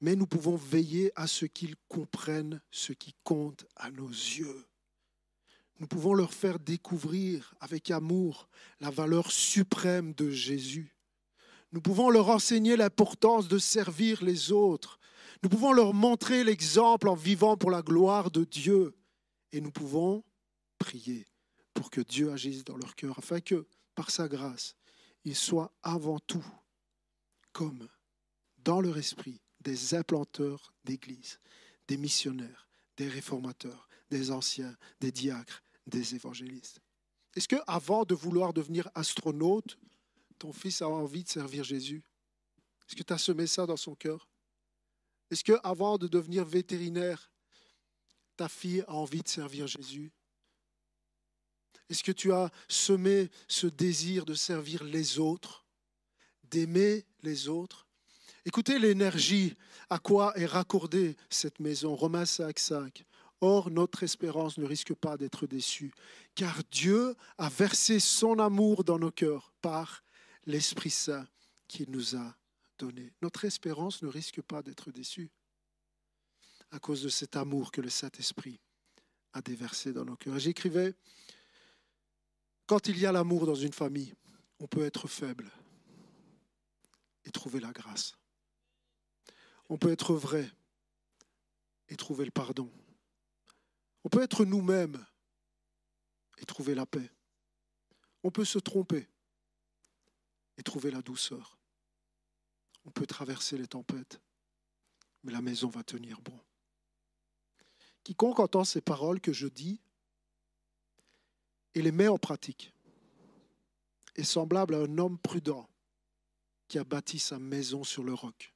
Mais 0.00 0.16
nous 0.16 0.26
pouvons 0.26 0.56
veiller 0.56 1.12
à 1.14 1.28
ce 1.28 1.46
qu'ils 1.46 1.76
comprennent 1.86 2.60
ce 2.72 2.92
qui 2.92 3.14
compte 3.22 3.64
à 3.76 3.92
nos 3.92 4.08
yeux. 4.08 4.66
Nous 5.78 5.86
pouvons 5.86 6.14
leur 6.14 6.34
faire 6.34 6.58
découvrir 6.58 7.54
avec 7.60 7.92
amour 7.92 8.48
la 8.80 8.90
valeur 8.90 9.30
suprême 9.30 10.14
de 10.14 10.30
Jésus. 10.30 10.91
Nous 11.72 11.80
pouvons 11.80 12.10
leur 12.10 12.28
enseigner 12.28 12.76
l'importance 12.76 13.48
de 13.48 13.58
servir 13.58 14.22
les 14.22 14.52
autres. 14.52 14.98
Nous 15.42 15.48
pouvons 15.48 15.72
leur 15.72 15.94
montrer 15.94 16.44
l'exemple 16.44 17.08
en 17.08 17.14
vivant 17.14 17.56
pour 17.56 17.70
la 17.70 17.82
gloire 17.82 18.30
de 18.30 18.44
Dieu. 18.44 18.94
Et 19.52 19.60
nous 19.60 19.72
pouvons 19.72 20.22
prier 20.78 21.26
pour 21.74 21.90
que 21.90 22.00
Dieu 22.00 22.30
agisse 22.30 22.64
dans 22.64 22.76
leur 22.76 22.94
cœur, 22.94 23.18
afin 23.18 23.40
que, 23.40 23.66
par 23.94 24.10
sa 24.10 24.28
grâce, 24.28 24.76
ils 25.24 25.36
soient 25.36 25.72
avant 25.82 26.18
tout, 26.18 26.44
comme 27.52 27.88
dans 28.58 28.80
leur 28.80 28.98
esprit, 28.98 29.40
des 29.60 29.94
implanteurs 29.94 30.72
d'église, 30.84 31.40
des 31.88 31.96
missionnaires, 31.96 32.68
des 32.96 33.08
réformateurs, 33.08 33.88
des 34.10 34.30
anciens, 34.30 34.76
des 35.00 35.12
diacres, 35.12 35.62
des 35.86 36.14
évangélistes. 36.14 36.80
Est-ce 37.34 37.48
que 37.48 37.56
avant 37.66 38.04
de 38.04 38.14
vouloir 38.14 38.52
devenir 38.52 38.90
astronaute, 38.94 39.78
ton 40.42 40.52
fils 40.52 40.82
a 40.82 40.88
envie 40.88 41.22
de 41.22 41.28
servir 41.28 41.62
Jésus? 41.62 42.02
Est-ce 42.88 42.96
que 42.96 43.04
tu 43.04 43.12
as 43.12 43.18
semé 43.18 43.46
ça 43.46 43.64
dans 43.64 43.76
son 43.76 43.94
cœur? 43.94 44.28
Est-ce 45.30 45.44
que 45.44 45.52
avant 45.62 45.98
de 45.98 46.08
devenir 46.08 46.44
vétérinaire, 46.44 47.30
ta 48.36 48.48
fille 48.48 48.82
a 48.88 48.94
envie 48.94 49.22
de 49.22 49.28
servir 49.28 49.68
Jésus? 49.68 50.10
Est-ce 51.88 52.02
que 52.02 52.10
tu 52.10 52.32
as 52.32 52.50
semé 52.66 53.30
ce 53.46 53.68
désir 53.68 54.24
de 54.24 54.34
servir 54.34 54.82
les 54.82 55.20
autres, 55.20 55.64
d'aimer 56.42 57.06
les 57.22 57.46
autres? 57.46 57.86
Écoutez 58.44 58.80
l'énergie 58.80 59.54
à 59.90 60.00
quoi 60.00 60.36
est 60.36 60.46
raccordée 60.46 61.16
cette 61.30 61.60
maison. 61.60 61.94
Romains 61.94 62.26
5, 62.26 62.58
5. 62.58 63.04
Or, 63.40 63.70
notre 63.70 64.02
espérance 64.02 64.58
ne 64.58 64.66
risque 64.66 64.94
pas 64.94 65.16
d'être 65.16 65.46
déçue, 65.46 65.92
car 66.34 66.62
Dieu 66.72 67.14
a 67.38 67.48
versé 67.48 68.00
son 68.00 68.40
amour 68.40 68.82
dans 68.82 68.98
nos 68.98 69.12
cœurs 69.12 69.52
par 69.62 70.02
l'Esprit 70.44 70.90
Saint 70.90 71.26
qu'il 71.68 71.90
nous 71.90 72.16
a 72.16 72.36
donné. 72.78 73.12
Notre 73.22 73.44
espérance 73.44 74.02
ne 74.02 74.08
risque 74.08 74.42
pas 74.42 74.62
d'être 74.62 74.90
déçue 74.90 75.30
à 76.70 76.78
cause 76.78 77.02
de 77.02 77.08
cet 77.08 77.36
amour 77.36 77.70
que 77.70 77.80
le 77.80 77.90
Saint-Esprit 77.90 78.58
a 79.32 79.42
déversé 79.42 79.92
dans 79.92 80.04
nos 80.04 80.16
cœurs. 80.16 80.38
J'écrivais, 80.38 80.94
quand 82.66 82.88
il 82.88 82.98
y 82.98 83.06
a 83.06 83.12
l'amour 83.12 83.46
dans 83.46 83.54
une 83.54 83.72
famille, 83.72 84.14
on 84.58 84.66
peut 84.66 84.84
être 84.84 85.08
faible 85.08 85.50
et 87.24 87.30
trouver 87.30 87.60
la 87.60 87.72
grâce. 87.72 88.14
On 89.68 89.78
peut 89.78 89.92
être 89.92 90.14
vrai 90.14 90.50
et 91.88 91.96
trouver 91.96 92.24
le 92.24 92.30
pardon. 92.30 92.70
On 94.04 94.08
peut 94.08 94.22
être 94.22 94.44
nous-mêmes 94.44 95.04
et 96.38 96.44
trouver 96.44 96.74
la 96.74 96.86
paix. 96.86 97.10
On 98.22 98.30
peut 98.30 98.44
se 98.44 98.58
tromper 98.58 99.08
et 100.56 100.62
trouver 100.62 100.90
la 100.90 101.02
douceur. 101.02 101.58
On 102.84 102.90
peut 102.90 103.06
traverser 103.06 103.56
les 103.56 103.68
tempêtes, 103.68 104.20
mais 105.22 105.32
la 105.32 105.42
maison 105.42 105.68
va 105.68 105.82
tenir 105.82 106.20
bon. 106.20 106.38
Quiconque 108.04 108.40
entend 108.40 108.64
ces 108.64 108.80
paroles 108.80 109.20
que 109.20 109.32
je 109.32 109.46
dis 109.46 109.80
et 111.74 111.82
les 111.82 111.92
met 111.92 112.08
en 112.08 112.18
pratique 112.18 112.72
est 114.14 114.24
semblable 114.24 114.74
à 114.74 114.78
un 114.78 114.98
homme 114.98 115.18
prudent 115.18 115.68
qui 116.68 116.78
a 116.78 116.84
bâti 116.84 117.18
sa 117.18 117.38
maison 117.38 117.84
sur 117.84 118.02
le 118.02 118.14
roc. 118.14 118.54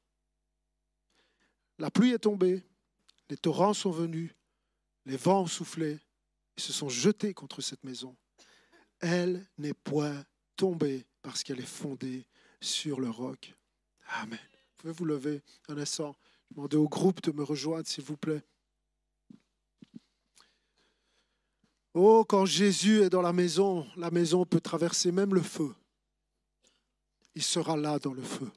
La 1.78 1.90
pluie 1.90 2.12
est 2.12 2.20
tombée, 2.20 2.64
les 3.28 3.36
torrents 3.36 3.74
sont 3.74 3.90
venus, 3.90 4.34
les 5.04 5.16
vents 5.16 5.42
ont 5.42 5.46
soufflé 5.46 5.98
et 6.56 6.60
se 6.60 6.72
sont 6.72 6.88
jetés 6.88 7.34
contre 7.34 7.60
cette 7.60 7.84
maison. 7.84 8.16
Elle 9.00 9.46
n'est 9.58 9.74
point 9.74 10.24
tombée 10.56 11.06
parce 11.26 11.42
qu'elle 11.42 11.58
est 11.58 11.66
fondée 11.66 12.24
sur 12.60 13.00
le 13.00 13.10
roc. 13.10 13.52
Amen. 14.20 14.38
Vous 14.38 14.76
pouvez 14.76 14.92
vous 14.92 15.04
lever 15.04 15.42
un 15.66 15.76
instant? 15.76 16.14
Demandez 16.52 16.76
au 16.76 16.88
groupe 16.88 17.20
de 17.20 17.32
me 17.32 17.42
rejoindre, 17.42 17.88
s'il 17.88 18.04
vous 18.04 18.16
plaît. 18.16 18.44
Oh, 21.94 22.24
quand 22.24 22.46
Jésus 22.46 23.02
est 23.02 23.10
dans 23.10 23.22
la 23.22 23.32
maison, 23.32 23.88
la 23.96 24.12
maison 24.12 24.46
peut 24.46 24.60
traverser 24.60 25.10
même 25.10 25.34
le 25.34 25.42
feu. 25.42 25.74
Il 27.34 27.42
sera 27.42 27.76
là 27.76 27.98
dans 27.98 28.14
le 28.14 28.22
feu. 28.22 28.52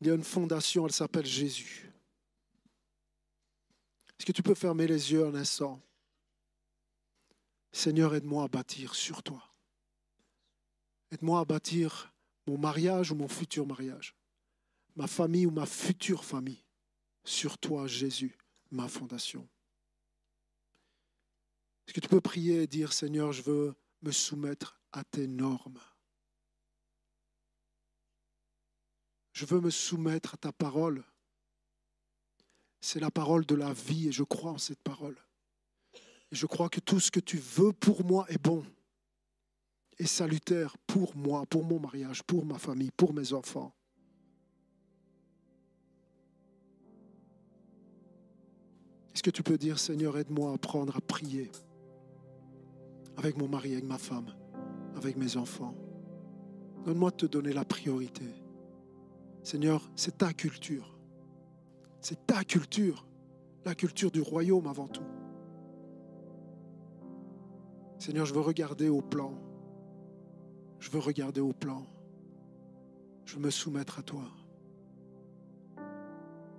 Il 0.00 0.06
y 0.06 0.10
a 0.12 0.14
une 0.14 0.22
fondation, 0.22 0.86
elle 0.86 0.92
s'appelle 0.92 1.26
Jésus. 1.26 1.90
Est-ce 4.16 4.26
que 4.26 4.30
tu 4.32 4.44
peux 4.44 4.54
fermer 4.54 4.86
les 4.86 5.10
yeux 5.10 5.26
un 5.26 5.34
instant? 5.34 5.82
Seigneur, 7.72 8.14
aide-moi 8.14 8.44
à 8.44 8.48
bâtir 8.48 8.94
sur 8.94 9.24
toi. 9.24 9.49
Aide-moi 11.10 11.40
à 11.40 11.44
bâtir 11.44 12.12
mon 12.46 12.58
mariage 12.58 13.10
ou 13.10 13.14
mon 13.14 13.28
futur 13.28 13.66
mariage, 13.66 14.16
ma 14.96 15.06
famille 15.06 15.46
ou 15.46 15.50
ma 15.50 15.66
future 15.66 16.24
famille, 16.24 16.64
sur 17.24 17.58
toi, 17.58 17.86
Jésus, 17.86 18.36
ma 18.70 18.88
fondation. 18.88 19.48
Est-ce 21.86 21.94
que 21.94 22.00
tu 22.00 22.08
peux 22.08 22.20
prier 22.20 22.62
et 22.62 22.66
dire, 22.66 22.92
Seigneur, 22.92 23.32
je 23.32 23.42
veux 23.42 23.74
me 24.02 24.12
soumettre 24.12 24.80
à 24.92 25.04
tes 25.04 25.26
normes 25.26 25.80
Je 29.32 29.46
veux 29.46 29.60
me 29.60 29.70
soumettre 29.70 30.34
à 30.34 30.36
ta 30.36 30.52
parole. 30.52 31.02
C'est 32.80 33.00
la 33.00 33.10
parole 33.10 33.46
de 33.46 33.54
la 33.54 33.72
vie 33.72 34.08
et 34.08 34.12
je 34.12 34.22
crois 34.22 34.52
en 34.52 34.58
cette 34.58 34.82
parole. 34.82 35.16
Et 36.30 36.36
je 36.36 36.46
crois 36.46 36.68
que 36.68 36.80
tout 36.80 37.00
ce 37.00 37.10
que 37.10 37.20
tu 37.20 37.38
veux 37.38 37.72
pour 37.72 38.04
moi 38.04 38.26
est 38.28 38.42
bon 38.42 38.64
et 40.00 40.06
salutaire 40.06 40.78
pour 40.86 41.14
moi, 41.14 41.44
pour 41.44 41.62
mon 41.62 41.78
mariage, 41.78 42.22
pour 42.22 42.46
ma 42.46 42.58
famille, 42.58 42.90
pour 42.90 43.12
mes 43.12 43.34
enfants. 43.34 43.74
Est-ce 49.14 49.22
que 49.22 49.30
tu 49.30 49.42
peux 49.42 49.58
dire, 49.58 49.78
Seigneur, 49.78 50.16
aide-moi 50.16 50.52
à 50.52 50.54
apprendre 50.54 50.96
à 50.96 51.02
prier 51.02 51.52
avec 53.18 53.36
mon 53.36 53.46
mari, 53.46 53.72
avec 53.72 53.84
ma 53.84 53.98
femme, 53.98 54.34
avec 54.96 55.18
mes 55.18 55.36
enfants. 55.36 55.74
Donne-moi 56.86 57.10
de 57.10 57.16
te 57.16 57.26
donner 57.26 57.52
la 57.52 57.66
priorité. 57.66 58.24
Seigneur, 59.42 59.90
c'est 59.96 60.16
ta 60.16 60.32
culture. 60.32 60.98
C'est 62.00 62.26
ta 62.26 62.42
culture, 62.42 63.06
la 63.66 63.74
culture 63.74 64.10
du 64.10 64.22
royaume 64.22 64.66
avant 64.66 64.88
tout. 64.88 65.04
Seigneur, 67.98 68.24
je 68.24 68.32
veux 68.32 68.40
regarder 68.40 68.88
au 68.88 69.02
plan. 69.02 69.49
Je 70.80 70.90
veux 70.90 70.98
regarder 70.98 71.40
au 71.40 71.52
plan. 71.52 71.86
Je 73.26 73.36
veux 73.36 73.42
me 73.42 73.50
soumettre 73.50 73.98
à 73.98 74.02
toi. 74.02 74.24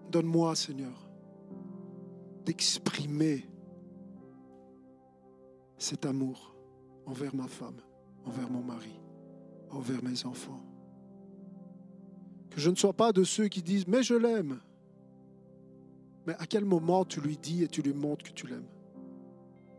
Donne-moi, 0.09 0.55
Seigneur, 0.55 1.09
d'exprimer 2.45 3.49
cet 5.77 6.05
amour 6.05 6.55
envers 7.05 7.35
ma 7.35 7.47
femme, 7.47 7.81
envers 8.25 8.49
mon 8.49 8.61
mari, 8.61 8.99
envers 9.69 10.03
mes 10.03 10.25
enfants. 10.25 10.61
Que 12.51 12.59
je 12.59 12.69
ne 12.69 12.75
sois 12.75 12.93
pas 12.93 13.11
de 13.11 13.23
ceux 13.23 13.47
qui 13.47 13.61
disent, 13.63 13.87
mais 13.87 14.03
je 14.03 14.13
l'aime. 14.13 14.59
Mais 16.27 16.35
à 16.37 16.45
quel 16.45 16.65
moment 16.65 17.03
tu 17.05 17.19
lui 17.21 17.37
dis 17.37 17.63
et 17.63 17.67
tu 17.67 17.81
lui 17.81 17.93
montres 17.93 18.25
que 18.25 18.31
tu 18.31 18.47
l'aimes? 18.47 18.67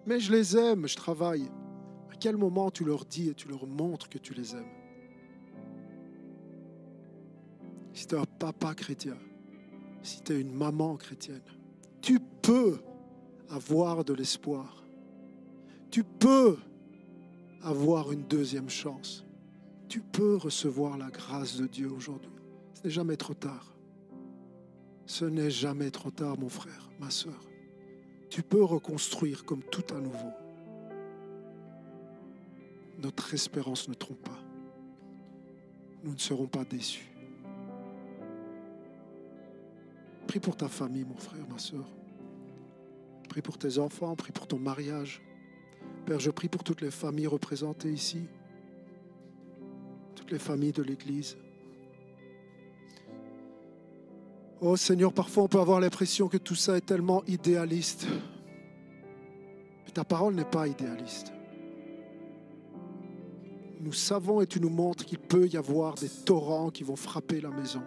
Mais 0.06 0.18
je 0.18 0.32
les 0.32 0.56
aime, 0.56 0.88
je 0.88 0.96
travaille. 0.96 1.48
À 2.12 2.16
quel 2.16 2.36
moment 2.36 2.70
tu 2.70 2.84
leur 2.84 3.06
dis 3.06 3.30
et 3.30 3.34
tu 3.34 3.48
leur 3.48 3.66
montres 3.66 4.10
que 4.10 4.18
tu 4.18 4.34
les 4.34 4.54
aimes? 4.54 4.70
Si 7.94 8.06
tu 8.06 8.14
es 8.14 8.18
un 8.18 8.26
papa 8.26 8.74
chrétien, 8.74 9.16
si 10.02 10.22
tu 10.22 10.34
es 10.34 10.40
une 10.40 10.52
maman 10.52 10.96
chrétienne, 10.96 11.42
tu 12.02 12.20
peux 12.20 12.78
avoir 13.48 14.04
de 14.04 14.12
l'espoir. 14.12 14.84
Tu 15.90 16.04
peux 16.04 16.58
avoir 17.62 18.12
une 18.12 18.24
deuxième 18.24 18.68
chance. 18.68 19.24
Tu 19.88 20.00
peux 20.00 20.36
recevoir 20.36 20.98
la 20.98 21.10
grâce 21.10 21.56
de 21.56 21.66
Dieu 21.66 21.90
aujourd'hui. 21.90 22.30
Ce 22.74 22.84
n'est 22.84 22.90
jamais 22.90 23.16
trop 23.16 23.34
tard. 23.34 23.74
Ce 25.06 25.24
n'est 25.24 25.50
jamais 25.50 25.90
trop 25.90 26.10
tard, 26.10 26.38
mon 26.38 26.48
frère, 26.48 26.90
ma 27.00 27.10
soeur. 27.10 27.48
Tu 28.28 28.42
peux 28.42 28.64
reconstruire 28.64 29.44
comme 29.44 29.62
tout 29.62 29.94
à 29.94 30.00
nouveau. 30.00 30.32
Notre 32.98 33.34
espérance 33.34 33.88
ne 33.88 33.94
trompe 33.94 34.22
pas. 34.22 34.38
Nous 36.02 36.12
ne 36.12 36.18
serons 36.18 36.46
pas 36.46 36.64
déçus. 36.64 37.08
Prie 40.26 40.40
pour 40.40 40.56
ta 40.56 40.68
famille, 40.68 41.04
mon 41.04 41.16
frère, 41.16 41.46
ma 41.48 41.58
soeur. 41.58 41.86
Prie 43.28 43.42
pour 43.42 43.58
tes 43.58 43.78
enfants, 43.78 44.14
prie 44.16 44.32
pour 44.32 44.46
ton 44.46 44.58
mariage. 44.58 45.22
Père, 46.06 46.20
je 46.20 46.30
prie 46.30 46.48
pour 46.48 46.64
toutes 46.64 46.80
les 46.80 46.90
familles 46.90 47.26
représentées 47.26 47.92
ici, 47.92 48.26
toutes 50.14 50.30
les 50.30 50.38
familles 50.38 50.72
de 50.72 50.82
l'Église. 50.82 51.36
Oh 54.60 54.76
Seigneur, 54.76 55.12
parfois 55.12 55.44
on 55.44 55.48
peut 55.48 55.60
avoir 55.60 55.80
l'impression 55.80 56.28
que 56.28 56.36
tout 56.36 56.54
ça 56.54 56.76
est 56.76 56.86
tellement 56.86 57.24
idéaliste. 57.26 58.06
Mais 59.84 59.92
ta 59.92 60.04
parole 60.04 60.34
n'est 60.34 60.44
pas 60.44 60.68
idéaliste. 60.68 61.32
Nous 63.82 63.92
savons 63.92 64.40
et 64.40 64.46
tu 64.46 64.60
nous 64.60 64.70
montres 64.70 65.04
qu'il 65.04 65.18
peut 65.18 65.48
y 65.48 65.56
avoir 65.56 65.96
des 65.96 66.08
torrents 66.08 66.70
qui 66.70 66.84
vont 66.84 66.94
frapper 66.94 67.40
la 67.40 67.50
maison. 67.50 67.82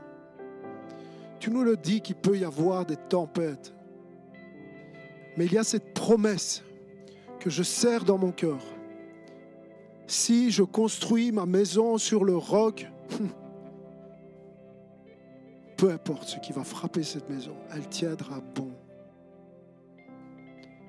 Tu 1.39 1.49
nous 1.49 1.63
le 1.63 1.77
dis 1.77 2.01
qu'il 2.01 2.17
peut 2.17 2.37
y 2.37 2.43
avoir 2.43 2.85
des 2.85 2.97
tempêtes. 2.97 3.73
Mais 5.37 5.45
il 5.45 5.53
y 5.53 5.57
a 5.57 5.63
cette 5.63 5.93
promesse 5.93 6.63
que 7.39 7.49
je 7.49 7.63
serre 7.63 8.03
dans 8.03 8.17
mon 8.17 8.33
cœur. 8.33 8.59
Si 10.05 10.51
je 10.51 10.63
construis 10.63 11.31
ma 11.31 11.45
maison 11.45 11.97
sur 11.97 12.25
le 12.25 12.35
roc, 12.35 12.87
peu 15.77 15.91
importe 15.91 16.27
ce 16.27 16.39
qui 16.39 16.51
va 16.51 16.65
frapper 16.65 17.03
cette 17.03 17.29
maison, 17.29 17.55
elle 17.73 17.87
tiendra 17.87 18.41
bon. 18.53 18.71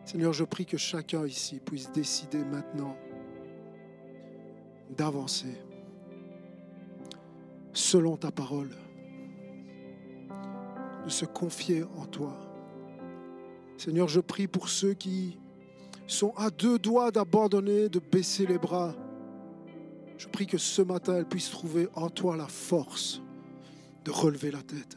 Seigneur, 0.05 0.33
je 0.33 0.45
prie 0.45 0.67
que 0.67 0.77
chacun 0.77 1.25
ici 1.27 1.61
puisse 1.65 1.93
décider 1.93 2.45
maintenant 2.45 2.97
d'avancer 4.91 5.57
selon 7.73 8.17
ta 8.17 8.31
parole, 8.31 8.71
de 11.05 11.11
se 11.11 11.25
confier 11.25 11.85
en 11.97 12.07
toi. 12.07 12.37
Seigneur, 13.77 14.09
je 14.09 14.21
prie 14.21 14.47
pour 14.47 14.69
ceux 14.69 14.95
qui 14.95 15.39
sont 16.07 16.33
à 16.37 16.51
deux 16.51 16.79
doigts 16.79 17.11
d'abandonner, 17.11 17.89
de 17.89 17.99
baisser 17.99 18.47
les 18.47 18.59
bras. 18.59 18.95
Je 20.17 20.27
prie 20.29 20.47
que 20.47 20.59
ce 20.59 20.81
matin, 20.81 21.17
elles 21.17 21.29
puissent 21.29 21.51
trouver 21.51 21.89
en 21.95 22.09
toi 22.09 22.37
la 22.37 22.47
force 22.47 23.21
de 24.05 24.11
relever 24.11 24.51
la 24.51 24.63
tête. 24.63 24.97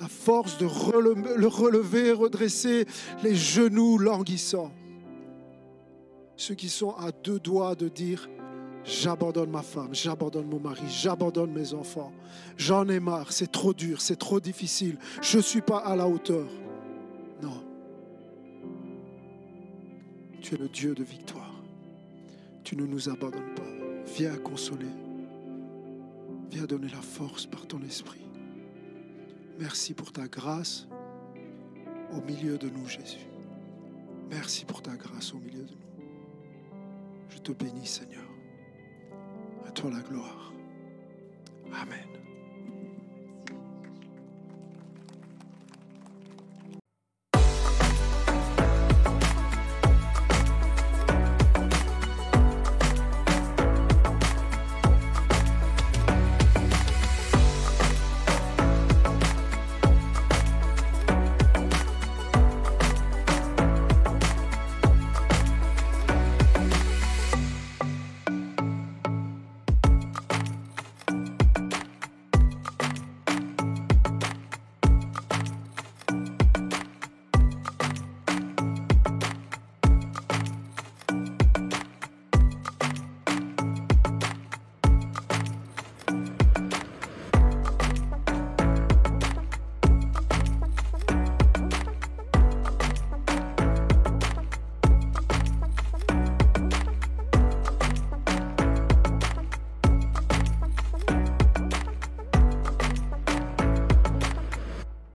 La 0.00 0.08
force 0.08 0.56
de 0.58 0.64
relever, 0.64 1.36
le 1.36 1.46
relever, 1.46 2.12
redresser 2.12 2.86
les 3.22 3.34
genoux 3.34 3.98
languissants. 3.98 4.72
Ceux 6.36 6.54
qui 6.54 6.68
sont 6.68 6.94
à 6.96 7.12
deux 7.12 7.38
doigts 7.38 7.74
de 7.74 7.88
dire, 7.88 8.28
j'abandonne 8.84 9.50
ma 9.50 9.62
femme, 9.62 9.94
j'abandonne 9.94 10.46
mon 10.46 10.60
mari, 10.60 10.82
j'abandonne 10.88 11.52
mes 11.52 11.74
enfants. 11.74 12.12
J'en 12.56 12.88
ai 12.88 13.00
marre, 13.00 13.32
c'est 13.32 13.50
trop 13.50 13.74
dur, 13.74 14.00
c'est 14.00 14.18
trop 14.18 14.40
difficile, 14.40 14.98
je 15.22 15.38
ne 15.38 15.42
suis 15.42 15.62
pas 15.62 15.78
à 15.78 15.96
la 15.96 16.06
hauteur. 16.06 16.46
Non. 17.42 17.62
Tu 20.40 20.54
es 20.54 20.58
le 20.58 20.68
Dieu 20.68 20.94
de 20.94 21.02
victoire. 21.02 21.54
Tu 22.62 22.76
ne 22.76 22.86
nous 22.86 23.08
abandonnes 23.08 23.54
pas. 23.54 23.62
Viens 24.16 24.36
consoler. 24.36 24.86
Viens 26.50 26.64
donner 26.64 26.88
la 26.88 27.00
force 27.00 27.46
par 27.46 27.66
ton 27.66 27.82
esprit. 27.82 28.24
Merci 29.58 29.94
pour 29.94 30.12
ta 30.12 30.26
grâce 30.26 30.86
au 32.12 32.20
milieu 32.22 32.58
de 32.58 32.68
nous, 32.68 32.86
Jésus. 32.86 33.26
Merci 34.30 34.64
pour 34.64 34.82
ta 34.82 34.96
grâce 34.96 35.32
au 35.32 35.38
milieu 35.38 35.64
de 35.64 35.72
nous. 35.72 36.04
Je 37.28 37.38
te 37.38 37.52
bénis, 37.52 37.86
Seigneur. 37.86 38.23
Toi 39.74 39.90
la 39.90 40.00
gloire. 40.00 40.52
Amen. 41.72 42.23